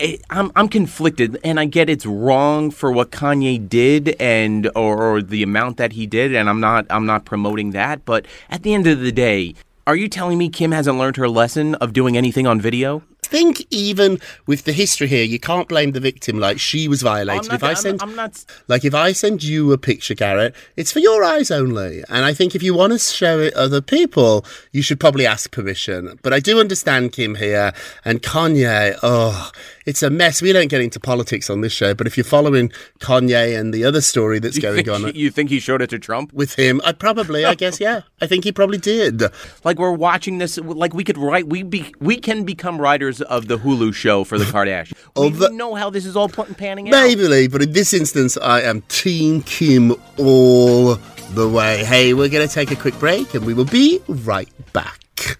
i 0.00 0.18
i'm 0.30 0.50
i'm 0.56 0.68
conflicted 0.68 1.38
and 1.44 1.60
i 1.60 1.64
get 1.64 1.88
it's 1.88 2.04
wrong 2.06 2.70
for 2.70 2.90
what 2.90 3.10
kanye 3.10 3.56
did 3.68 4.16
and 4.20 4.68
or, 4.74 4.96
or 5.00 5.22
the 5.22 5.42
amount 5.42 5.76
that 5.76 5.92
he 5.92 6.06
did 6.06 6.34
and 6.34 6.48
i'm 6.50 6.60
not 6.60 6.86
i'm 6.90 7.06
not 7.06 7.24
promoting 7.24 7.70
that 7.70 8.04
but 8.04 8.26
at 8.50 8.62
the 8.62 8.74
end 8.74 8.86
of 8.86 9.00
the 9.00 9.12
day 9.12 9.54
are 9.86 9.96
you 9.96 10.08
telling 10.08 10.38
me 10.38 10.48
kim 10.48 10.72
hasn't 10.72 10.98
learned 10.98 11.16
her 11.16 11.28
lesson 11.28 11.74
of 11.76 11.92
doing 11.92 12.16
anything 12.16 12.46
on 12.46 12.60
video 12.60 13.02
I 13.24 13.28
think 13.28 13.66
even 13.70 14.20
with 14.46 14.66
the 14.66 14.72
history 14.72 15.08
here, 15.08 15.24
you 15.24 15.40
can't 15.40 15.66
blame 15.68 15.90
the 15.90 15.98
victim. 15.98 16.38
Like 16.38 16.60
she 16.60 16.86
was 16.86 17.02
violated. 17.02 17.46
I'm 17.46 17.48
not- 17.48 17.54
if 17.56 17.64
I 17.64 17.66
I'm- 17.66 17.76
send, 17.76 18.00
I'm 18.00 18.14
not- 18.14 18.44
like 18.68 18.84
if 18.84 18.94
I 18.94 19.10
send 19.10 19.42
you 19.42 19.72
a 19.72 19.78
picture, 19.78 20.14
Garrett, 20.14 20.54
it's 20.76 20.92
for 20.92 21.00
your 21.00 21.24
eyes 21.24 21.50
only. 21.50 22.04
And 22.08 22.24
I 22.24 22.32
think 22.32 22.54
if 22.54 22.62
you 22.62 22.72
want 22.72 22.92
to 22.92 23.00
show 23.00 23.40
it 23.40 23.52
other 23.54 23.80
people, 23.80 24.46
you 24.70 24.80
should 24.80 25.00
probably 25.00 25.26
ask 25.26 25.50
permission. 25.50 26.20
But 26.22 26.34
I 26.34 26.38
do 26.38 26.60
understand 26.60 27.10
Kim 27.10 27.34
here 27.34 27.72
and 28.04 28.22
Kanye. 28.22 28.96
Oh, 29.02 29.50
it's 29.86 30.02
a 30.02 30.10
mess. 30.10 30.42
We 30.42 30.52
don't 30.52 30.68
get 30.68 30.80
into 30.82 31.00
politics 31.00 31.48
on 31.48 31.60
this 31.62 31.72
show, 31.72 31.94
but 31.94 32.06
if 32.06 32.16
you're 32.16 32.24
following 32.24 32.70
Kanye 32.98 33.58
and 33.58 33.72
the 33.72 33.84
other 33.84 34.00
story 34.00 34.38
that's 34.38 34.56
you 34.56 34.62
going 34.62 34.88
on 34.88 35.14
you 35.14 35.30
think 35.30 35.48
he 35.50 35.60
showed 35.60 35.80
it 35.80 35.90
to 35.90 35.98
trump 35.98 36.32
with 36.32 36.54
him, 36.56 36.80
I 36.84 36.92
probably, 36.92 37.44
I 37.44 37.54
guess, 37.54 37.80
yeah, 37.80 38.02
I 38.20 38.26
think 38.26 38.44
he 38.44 38.52
probably 38.52 38.78
did. 38.78 39.22
like 39.64 39.78
we're 39.78 39.92
watching 39.92 40.38
this 40.38 40.58
like 40.58 40.92
we 40.92 41.04
could 41.04 41.16
write 41.18 41.46
we 41.48 41.62
be 41.62 41.94
we 42.00 42.16
can 42.18 42.44
become 42.44 42.80
writers 42.80 43.20
of 43.22 43.48
the 43.48 43.58
hulu 43.58 43.94
show 43.94 44.24
for 44.24 44.38
the 44.38 44.44
kardashians 44.44 44.96
we 45.16 45.30
the- 45.30 45.50
know 45.50 45.74
how 45.74 45.88
this 45.90 46.04
is 46.04 46.16
all 46.16 46.28
pl- 46.28 46.44
panning 46.56 46.88
out 46.88 46.92
Maybe, 46.92 47.46
but 47.48 47.62
in 47.62 47.72
this 47.72 47.92
instance, 47.94 48.36
I 48.36 48.62
am 48.62 48.82
Team 48.82 49.42
Kim 49.42 49.94
all 50.18 50.96
the 51.30 51.48
way. 51.48 51.84
Hey, 51.84 52.14
we're 52.14 52.28
going 52.28 52.46
to 52.46 52.52
take 52.52 52.70
a 52.70 52.76
quick 52.76 52.98
break 52.98 53.34
and 53.34 53.44
we 53.44 53.54
will 53.54 53.64
be 53.64 54.00
right 54.08 54.48
back. 54.72 55.38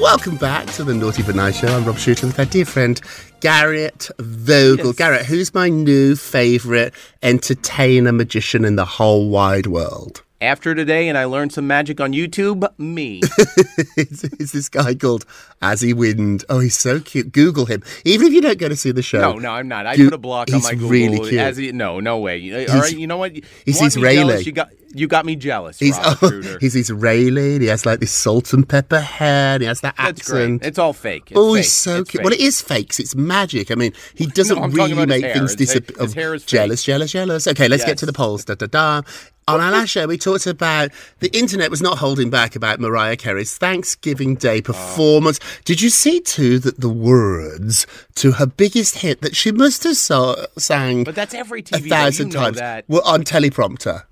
Welcome 0.00 0.36
back 0.36 0.66
to 0.74 0.84
the 0.84 0.92
Naughty 0.94 1.22
But 1.22 1.36
Nice 1.36 1.58
Show. 1.58 1.68
I'm 1.68 1.84
Rob 1.84 1.96
Shuter 1.96 2.26
with 2.26 2.38
our 2.38 2.44
dear 2.44 2.66
friend 2.66 3.00
Garrett 3.40 4.08
Vogel. 4.18 4.86
Yes. 4.88 4.96
Garrett, 4.96 5.26
who's 5.26 5.54
my 5.54 5.68
new 5.68 6.16
favourite 6.16 6.92
entertainer 7.22 8.12
magician 8.12 8.64
in 8.64 8.76
the 8.76 8.84
whole 8.84 9.30
wide 9.30 9.66
world? 9.66 10.22
After 10.46 10.74
today 10.74 11.08
and 11.08 11.18
i 11.18 11.24
learned 11.24 11.52
some 11.52 11.66
magic 11.66 12.00
on 12.00 12.12
youtube 12.12 12.66
me 12.78 13.20
it's, 13.96 14.24
it's 14.24 14.52
this 14.52 14.68
guy 14.68 14.94
called 14.94 15.24
Asi 15.62 15.92
Wind. 15.94 16.44
Oh, 16.50 16.58
he's 16.60 16.76
so 16.76 17.00
cute. 17.00 17.32
Google 17.32 17.64
him. 17.64 17.82
Even 18.04 18.26
if 18.26 18.32
you 18.34 18.42
don't 18.42 18.58
go 18.58 18.68
to 18.68 18.76
see 18.76 18.92
the 18.92 19.00
show. 19.02 19.20
No, 19.20 19.38
no, 19.38 19.52
I'm 19.52 19.68
not. 19.68 19.86
I 19.86 19.96
put 19.96 20.12
a 20.12 20.18
block 20.18 20.48
on 20.50 20.56
he's 20.56 20.64
my 20.64 20.72
Google. 20.74 20.90
really 20.90 21.30
cute. 21.30 21.56
He, 21.56 21.72
no, 21.72 21.98
no 21.98 22.18
way. 22.18 22.36
Uh, 22.36 22.58
you- 22.58 22.66
All 22.68 22.80
right, 22.80 22.96
you 22.96 23.06
know 23.06 23.16
what? 23.16 23.34
You 23.34 23.42
he's 23.64 23.76
want 23.80 23.96
me 23.96 24.00
Israeli. 24.02 24.16
jealous? 24.28 24.46
You 24.46 24.52
got, 24.52 24.70
you 24.94 25.06
got 25.08 25.24
me 25.24 25.34
jealous. 25.34 25.78
He's 25.78 25.96
Rob 25.96 26.18
oh, 26.22 26.28
Schroeder. 26.28 26.58
he's 26.60 26.76
Israeli. 26.76 27.54
and 27.54 27.62
He 27.62 27.68
has 27.68 27.86
like 27.86 28.00
this 28.00 28.12
salt 28.12 28.52
and 28.52 28.68
pepper 28.68 29.00
hair. 29.00 29.54
And 29.54 29.62
he 29.62 29.66
has 29.66 29.80
that 29.80 29.96
That's 29.96 30.20
accent. 30.20 30.60
great. 30.60 30.68
It's 30.68 30.78
all 30.78 30.92
fake. 30.92 31.30
It's 31.30 31.38
oh, 31.40 31.54
fake. 31.54 31.64
he's 31.64 31.72
so 31.72 32.00
It's 32.02 32.10
cute. 32.10 32.20
fake. 32.20 32.24
Well, 32.24 32.34
it 32.34 32.40
is 32.40 32.60
fakes. 32.60 33.00
It's 33.00 33.14
magic. 33.16 33.70
I 33.70 33.76
mean, 33.76 33.94
he 34.14 34.26
doesn't 34.26 34.56
No, 34.58 34.64
I'm 34.64 34.72
talking 34.72 34.94
really 34.96 35.04
about 35.04 35.14
his 35.14 35.22
make 35.22 35.24
hair. 35.24 35.34
things 35.34 35.54
His 35.58 35.72
hair- 35.72 35.80
disappear. 35.80 36.04
his 36.04 36.14
hair 36.14 36.34
is 36.34 36.42
fake. 36.42 36.48
jealous, 36.50 36.82
jealous, 36.84 37.12
jealous. 37.12 37.46
Okay, 37.48 37.68
let's 37.68 37.84
get 37.86 37.96
to 37.98 38.06
the 38.06 38.12
polls. 38.12 38.44
Da 38.44 38.56
da 38.56 38.66
da. 38.66 39.00
On 39.48 39.60
our 39.60 39.70
last 39.70 39.90
show, 39.90 40.08
we 40.08 40.18
talked 40.18 40.48
about 40.48 40.90
the 41.20 41.28
internet 41.28 41.70
was 41.70 41.80
not 41.80 41.98
holding 41.98 42.30
back 42.30 42.56
about 42.56 42.80
Mariah 42.80 43.16
Carey's 43.16 43.56
Thanksgiving 43.56 44.34
Day 44.34 44.60
performance. 44.60 45.38
Did 45.64 45.80
you 45.80 45.88
see 45.88 46.18
too 46.18 46.58
that 46.58 46.80
the 46.80 46.88
words 46.88 47.86
to 48.16 48.32
her 48.32 48.46
biggest 48.46 48.98
hit 48.98 49.20
that 49.20 49.36
she 49.36 49.52
must 49.52 49.84
have 49.84 49.96
so- 49.96 50.46
sang 50.58 51.04
But 51.04 51.14
that's 51.14 51.32
every 51.32 51.60
a 51.60 51.62
TV. 51.62 51.84
You 51.84 51.88
thousand 51.90 52.34
know 52.34 52.40
times 52.40 52.56
that. 52.58 52.88
were 52.88 53.02
on 53.04 53.22
teleprompter? 53.22 54.02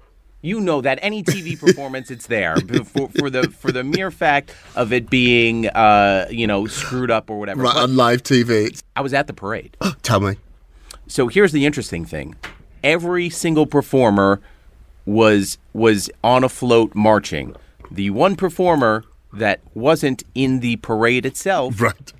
You 0.41 0.61
know 0.61 0.81
that 0.83 1.01
any 1.03 1.25
TV 1.25 1.59
performance, 1.59 2.13
it's 2.13 2.29
there 2.29 2.55
for, 2.85 3.09
for 3.09 3.29
the 3.29 3.51
for 3.51 3.73
the 3.73 3.83
mere 3.83 4.13
fact 4.13 4.55
of 4.77 4.93
it 4.93 5.11
being, 5.11 5.67
uh, 5.67 6.29
you 6.31 6.47
know, 6.47 6.69
screwed 6.69 7.11
up 7.11 7.29
or 7.29 7.41
whatever. 7.41 7.63
Right 7.63 7.75
But 7.75 7.83
on 7.83 7.97
live 7.97 8.23
TV. 8.23 8.81
I 8.95 9.01
was 9.01 9.13
at 9.13 9.27
the 9.27 9.33
parade. 9.35 9.77
Tell 10.03 10.21
me. 10.21 10.37
So 11.09 11.27
here's 11.27 11.51
the 11.51 11.67
interesting 11.67 12.05
thing: 12.05 12.37
every 12.85 13.31
single 13.31 13.67
performer 13.67 14.41
was 15.07 15.59
was 15.73 16.11
on 16.23 16.45
a 16.45 16.49
float 16.49 16.95
marching. 16.95 17.55
The 17.91 18.11
one 18.11 18.37
performer 18.37 19.05
that 19.33 19.61
wasn't 19.75 20.23
in 20.35 20.61
the 20.61 20.77
parade 20.77 21.27
itself 21.27 21.81
Right. 21.81 22.13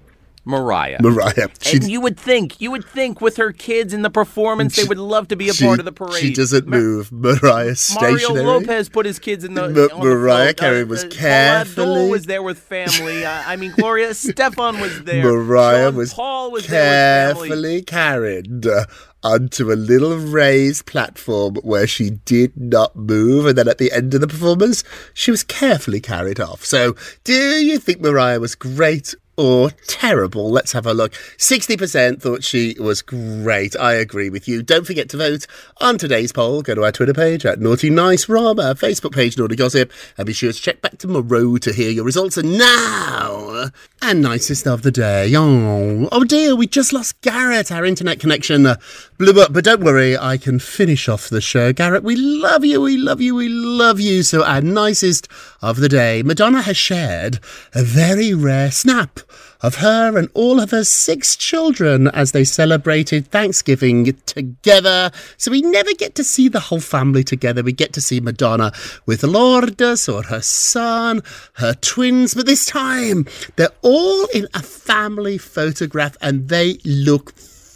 Mariah. 0.45 0.99
Mariah. 1.01 1.49
She, 1.61 1.77
and 1.77 1.91
you 1.91 2.01
would 2.01 2.19
think, 2.19 2.61
you 2.61 2.71
would 2.71 2.85
think 2.85 3.21
with 3.21 3.37
her 3.39 3.53
kids 3.53 3.95
in 3.95 4.03
the 4.03 4.11
performance, 4.11 4.77
they 4.77 4.85
would 4.85 4.99
love 4.99 5.29
to 5.29 5.37
be 5.37 5.49
a 5.49 5.55
she- 5.55 5.65
part 5.65 5.79
of 5.79 5.85
the 5.85 5.93
parade. 5.93 6.21
She 6.21 6.33
doesn't 6.33 6.67
Mar- 6.67 6.79
move. 6.81 7.13
Mariah 7.13 7.75
Mario. 7.95 8.33
Lopez 8.35 8.89
put 8.89 9.07
his 9.07 9.19
kids 9.19 9.45
in 9.45 9.55
the. 9.55 9.69
Ma- 9.69 9.95
on 9.95 10.01
the 10.01 10.15
Mariah 10.15 10.45
float. 10.47 10.57
Carey 10.57 10.85
was 10.85 11.05
Paula 11.05 11.15
Abdul 11.15 11.85
carefully- 11.87 12.11
was 12.11 12.27
there 12.27 12.43
with 12.43 12.59
family. 12.59 13.25
Uh, 13.25 13.43
I 13.47 13.57
mean, 13.57 13.73
Gloria 13.77 14.11
Estefan 14.11 14.81
was 14.81 15.05
there. 15.05 15.23
Mariah 15.25 15.87
Sean 15.87 15.97
was 15.97 16.15
Paul 16.15 16.51
was 16.51 16.67
there 16.67 17.35
carefully 17.35 17.83
carried 17.83 18.67
uh, 18.67 18.85
onto 19.23 19.73
a 19.73 19.75
little 19.75 20.17
raised 20.19 20.85
platform 20.85 21.55
where 21.63 21.87
she 21.87 22.11
did 22.11 22.53
not 22.57 22.95
move, 22.95 23.47
and 23.47 23.57
then 23.57 23.69
at 23.69 23.79
the 23.79 23.91
end 23.93 24.13
of 24.15 24.21
the 24.21 24.27
performance, 24.27 24.85
she 25.15 25.31
was 25.31 25.43
carefully 25.43 26.01
carried 26.01 26.39
off. 26.41 26.65
So, 26.65 26.95
do 27.25 27.33
you 27.33 27.79
think 27.79 28.01
Mariah 28.01 28.41
was 28.41 28.55
great? 28.55 29.15
Or 29.37 29.71
terrible. 29.89 30.51
Let's 30.51 30.73
have 30.73 30.87
a 30.87 30.95
look. 30.95 31.13
60% 31.39 32.23
thought 32.23 32.45
she 32.45 32.77
was 32.79 33.03
great. 33.03 33.75
I 33.77 33.95
agree 33.95 34.31
with 34.31 34.47
you. 34.47 34.63
Don't 34.63 34.87
forget 34.87 35.09
to 35.09 35.17
vote 35.17 35.47
on 35.81 35.99
today's 35.99 36.33
poll. 36.33 36.63
Go 36.63 36.77
to 36.77 36.85
our 36.85 36.93
Twitter 36.93 37.15
page 37.15 37.45
at 37.45 37.59
Naughty 37.59 37.91
Nice 37.91 38.29
Rob, 38.29 38.61
our 38.61 38.75
Facebook 38.75 39.13
page, 39.13 39.37
Naughty 39.37 39.57
Gossip, 39.57 39.91
and 40.17 40.27
be 40.27 40.33
sure 40.33 40.53
to 40.53 40.61
check 40.61 40.81
back 40.83 40.99
tomorrow 40.99 41.57
to 41.57 41.73
hear 41.73 41.91
your 41.91 42.05
results. 42.05 42.37
And 42.37 42.57
now, 42.57 43.54
and 44.03 44.23
nicest 44.23 44.67
of 44.67 44.83
the 44.83 44.91
day. 44.91 45.35
Oh, 45.37 46.09
oh 46.11 46.25
dear, 46.25 46.55
we 46.55 46.67
just 46.67 46.93
lost 46.93 47.21
Garrett. 47.21 47.73
Our 47.73 47.85
internet 47.85 48.21
connection 48.21 48.67
uh, 48.67 48.77
blew 49.19 49.41
up. 49.41 49.53
But 49.53 49.65
don't 49.65 49.83
worry, 49.83 50.17
I 50.17 50.37
can 50.37 50.59
finish 50.59 51.09
off 51.09 51.29
the 51.29 51.41
show. 51.41 51.73
Garrett, 51.73 52.03
we 52.03 52.17
love 52.17 52.65
you, 52.65 52.81
we 52.81 52.97
love 52.97 53.21
you, 53.21 53.35
we 53.35 53.49
love 53.49 54.01
you. 54.01 54.23
So, 54.23 54.45
our 54.45 54.61
nicest 54.61 55.29
of 55.63 55.77
the 55.77 55.89
day. 55.89 56.23
Madonna 56.23 56.63
has 56.63 56.77
shared 56.77 57.41
a 57.75 57.83
very 57.83 58.35
rare 58.35 58.71
snap 58.71 59.21
of 59.65 59.77
her 59.77 60.19
and 60.19 60.29
all 60.35 60.61
of 60.61 60.71
her 60.73 60.85
six 60.85 61.37
children 61.37 62.09
as 62.09 62.33
they 62.33 62.45
celebrated 62.45 63.27
Thanksgiving 63.29 64.13
together. 64.27 65.11
So 65.39 65.51
we 65.51 65.63
never 65.63 65.95
get 65.95 66.15
to 66.17 66.25
see 66.25 66.49
the 66.51 66.61
whole 66.61 66.81
family 66.81 67.25
together. 67.25 67.63
We 67.63 67.73
get 67.73 67.95
to 67.95 68.03
see 68.03 68.21
Madonna 68.21 68.73
with 69.07 69.23
Lourdes 69.23 70.07
or 70.07 70.25
her 70.25 70.43
son, 70.43 71.23
her 71.55 71.73
twins, 71.73 72.35
but 72.35 72.45
this 72.45 72.67
time 72.67 73.25
they're 73.57 73.69
all 73.83 74.27
in 74.35 74.49
a 74.55 74.63
family 74.63 75.39
photograph 75.39 76.17
and 76.21 76.49
they 76.49 76.79
look 76.85 77.33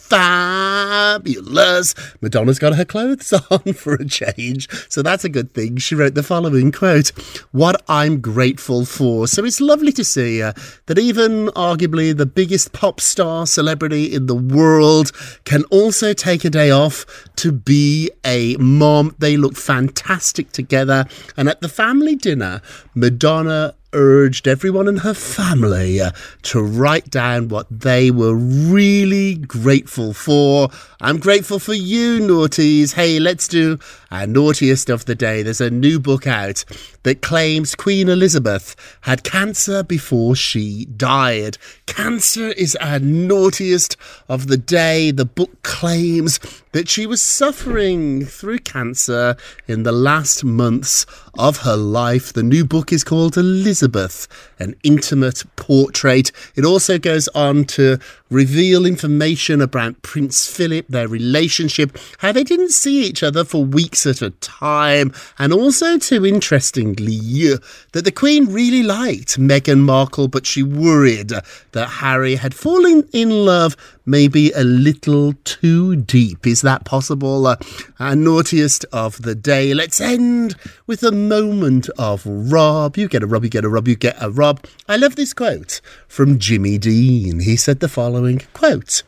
fabulous. 0.09 1.93
Madonna's 2.19 2.57
got 2.57 2.75
her 2.75 2.85
clothes 2.85 3.31
on 3.51 3.73
for 3.73 3.93
a 3.93 4.05
change, 4.05 4.67
so 4.89 5.03
that's 5.03 5.23
a 5.23 5.29
good 5.29 5.53
thing. 5.53 5.77
She 5.77 5.95
wrote 5.95 6.15
the 6.15 6.23
following 6.23 6.71
quote 6.71 7.09
What 7.51 7.81
I'm 7.87 8.19
grateful 8.19 8.85
for. 8.85 9.27
So 9.27 9.45
it's 9.45 9.61
lovely 9.61 9.91
to 9.93 10.03
see 10.03 10.41
uh, 10.41 10.53
that 10.87 10.97
even 10.97 11.47
arguably 11.49 12.17
the 12.17 12.25
biggest 12.25 12.73
pop 12.73 12.99
star 12.99 13.45
celebrity 13.45 14.05
in 14.13 14.25
the 14.25 14.35
world 14.35 15.11
can 15.45 15.63
also 15.65 16.13
take 16.13 16.43
a 16.43 16.49
day 16.49 16.71
off 16.71 17.05
to 17.37 17.51
be 17.51 18.09
a 18.25 18.55
mom. 18.57 19.15
They 19.19 19.37
look 19.37 19.55
fantastic 19.55 20.51
together. 20.51 21.05
And 21.37 21.47
at 21.47 21.61
the 21.61 21.69
family 21.69 22.15
dinner, 22.15 22.61
Madonna 22.95 23.75
urged 23.93 24.47
everyone 24.47 24.87
in 24.87 24.97
her 24.97 25.13
family 25.13 25.99
uh, 25.99 26.11
to 26.43 26.61
write 26.61 27.09
down 27.09 27.47
what 27.47 27.67
they 27.69 28.11
were 28.11 28.35
really 28.35 29.35
grateful 29.35 30.13
for. 30.13 30.69
I'm 31.01 31.17
grateful 31.17 31.59
for 31.59 31.73
you, 31.73 32.19
naughties. 32.19 32.93
Hey, 32.93 33.19
let's 33.19 33.47
do 33.47 33.79
our 34.11 34.27
naughtiest 34.27 34.89
of 34.89 35.05
the 35.05 35.15
day. 35.15 35.43
There's 35.43 35.61
a 35.61 35.69
new 35.69 35.99
book 35.99 36.27
out 36.27 36.65
that 37.03 37.21
claims 37.21 37.75
Queen 37.75 38.09
Elizabeth 38.09 38.75
had 39.01 39.23
cancer 39.23 39.83
before 39.83 40.35
she 40.35 40.85
died. 40.85 41.57
Cancer 41.85 42.49
is 42.49 42.75
our 42.77 42.99
naughtiest 42.99 43.95
of 44.27 44.47
the 44.47 44.57
day. 44.57 45.11
The 45.11 45.25
book 45.25 45.63
claims 45.63 46.39
that 46.71 46.87
she 46.87 47.05
was 47.05 47.21
suffering 47.21 48.25
through 48.25 48.59
cancer 48.59 49.35
in 49.67 49.83
the 49.83 49.91
last 49.91 50.43
months 50.43 51.05
of 51.39 51.57
her 51.59 51.75
life. 51.75 52.33
The 52.33 52.43
new 52.43 52.65
book 52.65 52.91
is 52.91 53.03
called 53.03 53.37
Elizabeth, 53.37 54.27
an 54.59 54.75
intimate 54.83 55.43
portrait. 55.55 56.31
It 56.55 56.65
also 56.65 56.99
goes 56.99 57.27
on 57.29 57.65
to 57.65 57.97
reveal 58.29 58.85
information 58.85 59.61
about 59.61 60.01
Prince 60.01 60.45
Philip, 60.51 60.85
their 60.87 61.07
relationship, 61.07 61.97
how 62.19 62.31
they 62.31 62.43
didn't 62.43 62.69
see 62.71 63.05
each 63.05 63.23
other 63.23 63.43
for 63.43 63.63
weeks 63.63 64.05
at 64.05 64.21
a 64.21 64.29
time, 64.29 65.13
and 65.39 65.51
also, 65.51 65.97
too 65.97 66.25
interestingly, 66.25 67.55
that 67.93 68.03
the 68.03 68.11
Queen 68.11 68.51
really 68.51 68.83
liked 68.83 69.39
Meghan 69.39 69.79
Markle, 69.79 70.27
but 70.27 70.45
she 70.45 70.61
worried 70.61 71.29
that 71.71 71.87
Harry 71.87 72.35
had 72.35 72.53
fallen 72.53 73.07
in 73.13 73.29
love 73.29 73.75
maybe 74.09 74.51
a 74.51 74.63
little 74.63 75.33
too 75.43 75.95
deep. 75.95 76.47
Is 76.47 76.61
that 76.61 76.83
possible? 76.83 77.45
Uh, 77.45 77.57
our 77.99 78.15
naughtiest 78.15 78.85
of 78.91 79.21
the 79.21 79.35
day. 79.35 79.73
Let's 79.73 80.01
end 80.01 80.55
with 80.87 81.03
a 81.03 81.11
moment 81.29 81.87
of 81.97 82.23
Rob. 82.25 82.97
You 82.97 83.07
get 83.07 83.23
a 83.23 83.27
Rob, 83.27 83.43
you 83.43 83.49
get 83.49 83.63
a 83.63 83.69
Rob, 83.69 83.87
you 83.87 83.95
get 83.95 84.17
a 84.19 84.29
Rob. 84.29 84.65
I 84.87 84.97
love 84.97 85.15
this 85.15 85.33
quote 85.33 85.79
from 86.07 86.39
Jimmy 86.39 86.77
Dean. 86.77 87.41
He 87.41 87.55
said 87.55 87.79
the 87.79 87.87
following 87.87 88.41
quote. 88.53 89.03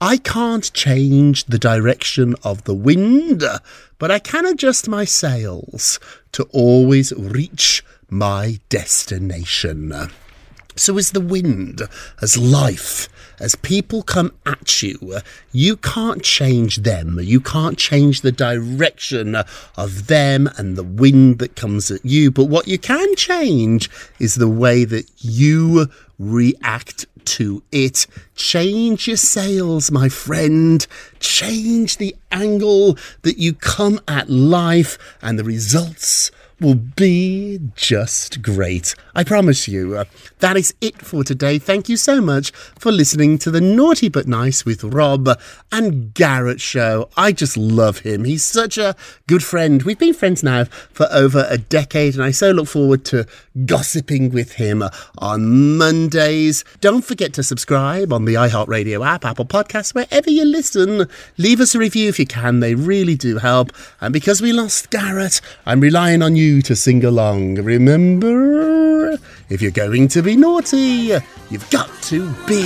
I 0.00 0.18
can't 0.18 0.72
change 0.72 1.44
the 1.44 1.58
direction 1.58 2.34
of 2.44 2.64
the 2.64 2.74
wind, 2.74 3.42
but 3.98 4.10
I 4.10 4.18
can 4.18 4.46
adjust 4.46 4.88
my 4.88 5.04
sails 5.04 5.98
to 6.32 6.44
always 6.52 7.12
reach 7.12 7.84
my 8.08 8.60
destination. 8.68 9.92
So, 10.76 10.98
as 10.98 11.12
the 11.12 11.20
wind, 11.20 11.82
as 12.20 12.36
life, 12.36 13.08
as 13.40 13.54
people 13.54 14.02
come 14.02 14.32
at 14.44 14.82
you, 14.82 15.18
you 15.52 15.76
can't 15.76 16.22
change 16.22 16.78
them. 16.78 17.18
You 17.20 17.40
can't 17.40 17.78
change 17.78 18.20
the 18.20 18.32
direction 18.32 19.36
of 19.76 20.06
them 20.08 20.48
and 20.56 20.76
the 20.76 20.84
wind 20.84 21.38
that 21.38 21.56
comes 21.56 21.90
at 21.90 22.04
you. 22.04 22.30
But 22.30 22.46
what 22.46 22.68
you 22.68 22.78
can 22.78 23.14
change 23.16 23.88
is 24.18 24.34
the 24.34 24.48
way 24.48 24.84
that 24.84 25.10
you 25.18 25.86
react 26.18 27.06
to 27.24 27.62
it. 27.72 28.06
Change 28.34 29.08
your 29.08 29.16
sails, 29.16 29.90
my 29.90 30.08
friend. 30.08 30.86
Change 31.20 31.96
the 31.96 32.14
angle 32.30 32.98
that 33.22 33.38
you 33.38 33.54
come 33.54 34.00
at 34.08 34.28
life, 34.28 34.98
and 35.22 35.38
the 35.38 35.44
results 35.44 36.30
will 36.60 36.74
be 36.74 37.60
just 37.74 38.42
great. 38.42 38.94
I 39.14 39.24
promise 39.24 39.68
you. 39.68 39.96
Uh, 39.96 40.04
that 40.38 40.56
is 40.56 40.74
it 40.80 40.96
for 41.02 41.24
today. 41.24 41.58
Thank 41.58 41.88
you 41.88 41.96
so 41.96 42.20
much 42.20 42.50
for 42.78 42.92
listening 42.92 43.38
to 43.38 43.50
the 43.50 43.60
Naughty 43.60 44.08
But 44.08 44.26
Nice 44.26 44.64
with 44.64 44.84
Rob 44.84 45.28
and 45.72 46.14
Garrett 46.14 46.60
show. 46.60 47.08
I 47.16 47.32
just 47.32 47.56
love 47.56 48.00
him. 48.00 48.24
He's 48.24 48.44
such 48.44 48.78
a 48.78 48.94
good 49.26 49.42
friend. 49.42 49.82
We've 49.82 49.98
been 49.98 50.14
friends 50.14 50.42
now 50.42 50.64
for 50.64 51.06
over 51.10 51.46
a 51.48 51.58
decade, 51.58 52.14
and 52.14 52.22
I 52.22 52.30
so 52.30 52.50
look 52.50 52.68
forward 52.68 53.04
to 53.06 53.26
gossiping 53.64 54.30
with 54.30 54.52
him 54.52 54.84
on 55.18 55.76
Mondays. 55.76 56.64
Don't 56.80 57.04
forget 57.04 57.32
to 57.34 57.42
subscribe 57.42 58.12
on 58.12 58.24
the 58.24 58.34
iHeartRadio 58.34 59.06
app, 59.06 59.24
Apple 59.24 59.46
Podcasts, 59.46 59.94
wherever 59.94 60.30
you 60.30 60.44
listen. 60.44 61.08
Leave 61.38 61.60
us 61.60 61.74
a 61.74 61.78
review 61.78 62.08
if 62.08 62.18
you 62.18 62.26
can. 62.26 62.60
They 62.60 62.74
really 62.74 63.14
do 63.14 63.38
help. 63.38 63.72
And 64.00 64.12
because 64.12 64.42
we 64.42 64.52
lost 64.52 64.90
Garrett, 64.90 65.40
I'm 65.66 65.80
relying 65.80 66.22
on 66.22 66.36
you 66.36 66.43
to 66.44 66.76
sing 66.76 67.04
along. 67.04 67.54
Remember, 67.56 69.12
if 69.48 69.62
you're 69.62 69.70
going 69.70 70.08
to 70.08 70.22
be 70.22 70.36
naughty, 70.36 71.16
you've 71.50 71.68
got 71.70 71.90
to 72.02 72.30
be 72.46 72.62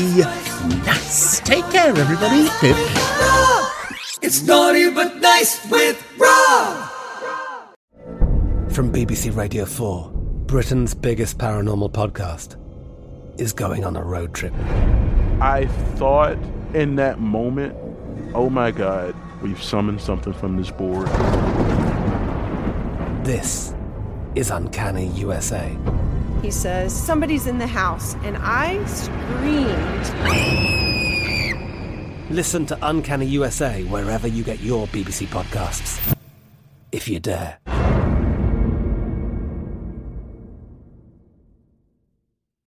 nice. 0.84 1.40
Take 1.40 1.64
care, 1.70 1.96
everybody. 1.96 2.48
Pip. 2.60 2.76
It's 4.20 4.42
naughty 4.42 4.90
but 4.90 5.16
nice 5.16 5.64
with 5.70 5.96
Rob. 6.18 6.90
From 8.72 8.92
BBC 8.92 9.34
Radio 9.36 9.64
4, 9.64 10.10
Britain's 10.46 10.94
biggest 10.94 11.38
paranormal 11.38 11.92
podcast 11.92 12.56
is 13.40 13.52
going 13.52 13.84
on 13.84 13.96
a 13.96 14.02
road 14.02 14.34
trip. 14.34 14.52
I 15.40 15.66
thought 15.94 16.36
in 16.74 16.96
that 16.96 17.20
moment, 17.20 17.76
oh 18.34 18.50
my 18.50 18.72
God, 18.72 19.14
we've 19.40 19.62
summoned 19.62 20.00
something 20.00 20.32
from 20.32 20.56
this 20.56 20.70
board. 20.72 21.08
This 23.28 23.74
is 24.34 24.48
Uncanny 24.50 25.08
USA. 25.08 25.76
He 26.40 26.50
says, 26.50 26.98
Somebody's 26.98 27.46
in 27.46 27.58
the 27.58 27.66
house, 27.66 28.14
and 28.24 28.38
I 28.40 28.82
screamed. 28.86 30.06
Listen 32.30 32.64
to 32.64 32.78
Uncanny 32.80 33.26
USA 33.26 33.84
wherever 33.84 34.26
you 34.26 34.42
get 34.42 34.60
your 34.60 34.86
BBC 34.86 35.26
podcasts, 35.26 36.16
if 36.90 37.06
you 37.06 37.20
dare. 37.20 37.58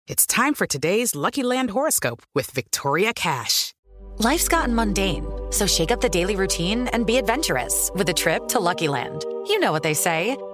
It's 0.06 0.24
time 0.24 0.54
for 0.54 0.68
today's 0.68 1.16
Lucky 1.16 1.42
Land 1.42 1.70
horoscope 1.70 2.22
with 2.32 2.52
Victoria 2.52 3.12
Cash. 3.12 3.74
Life's 4.18 4.46
gotten 4.46 4.72
mundane, 4.72 5.26
so 5.50 5.66
shake 5.66 5.90
up 5.90 6.00
the 6.00 6.08
daily 6.08 6.36
routine 6.36 6.86
and 6.92 7.04
be 7.04 7.16
adventurous 7.16 7.90
with 7.96 8.08
a 8.08 8.14
trip 8.14 8.46
to 8.46 8.60
Lucky 8.60 8.86
Land. 8.86 9.24
You 9.46 9.58
know 9.58 9.72
what 9.72 9.82
they 9.82 9.92
say 9.92 10.38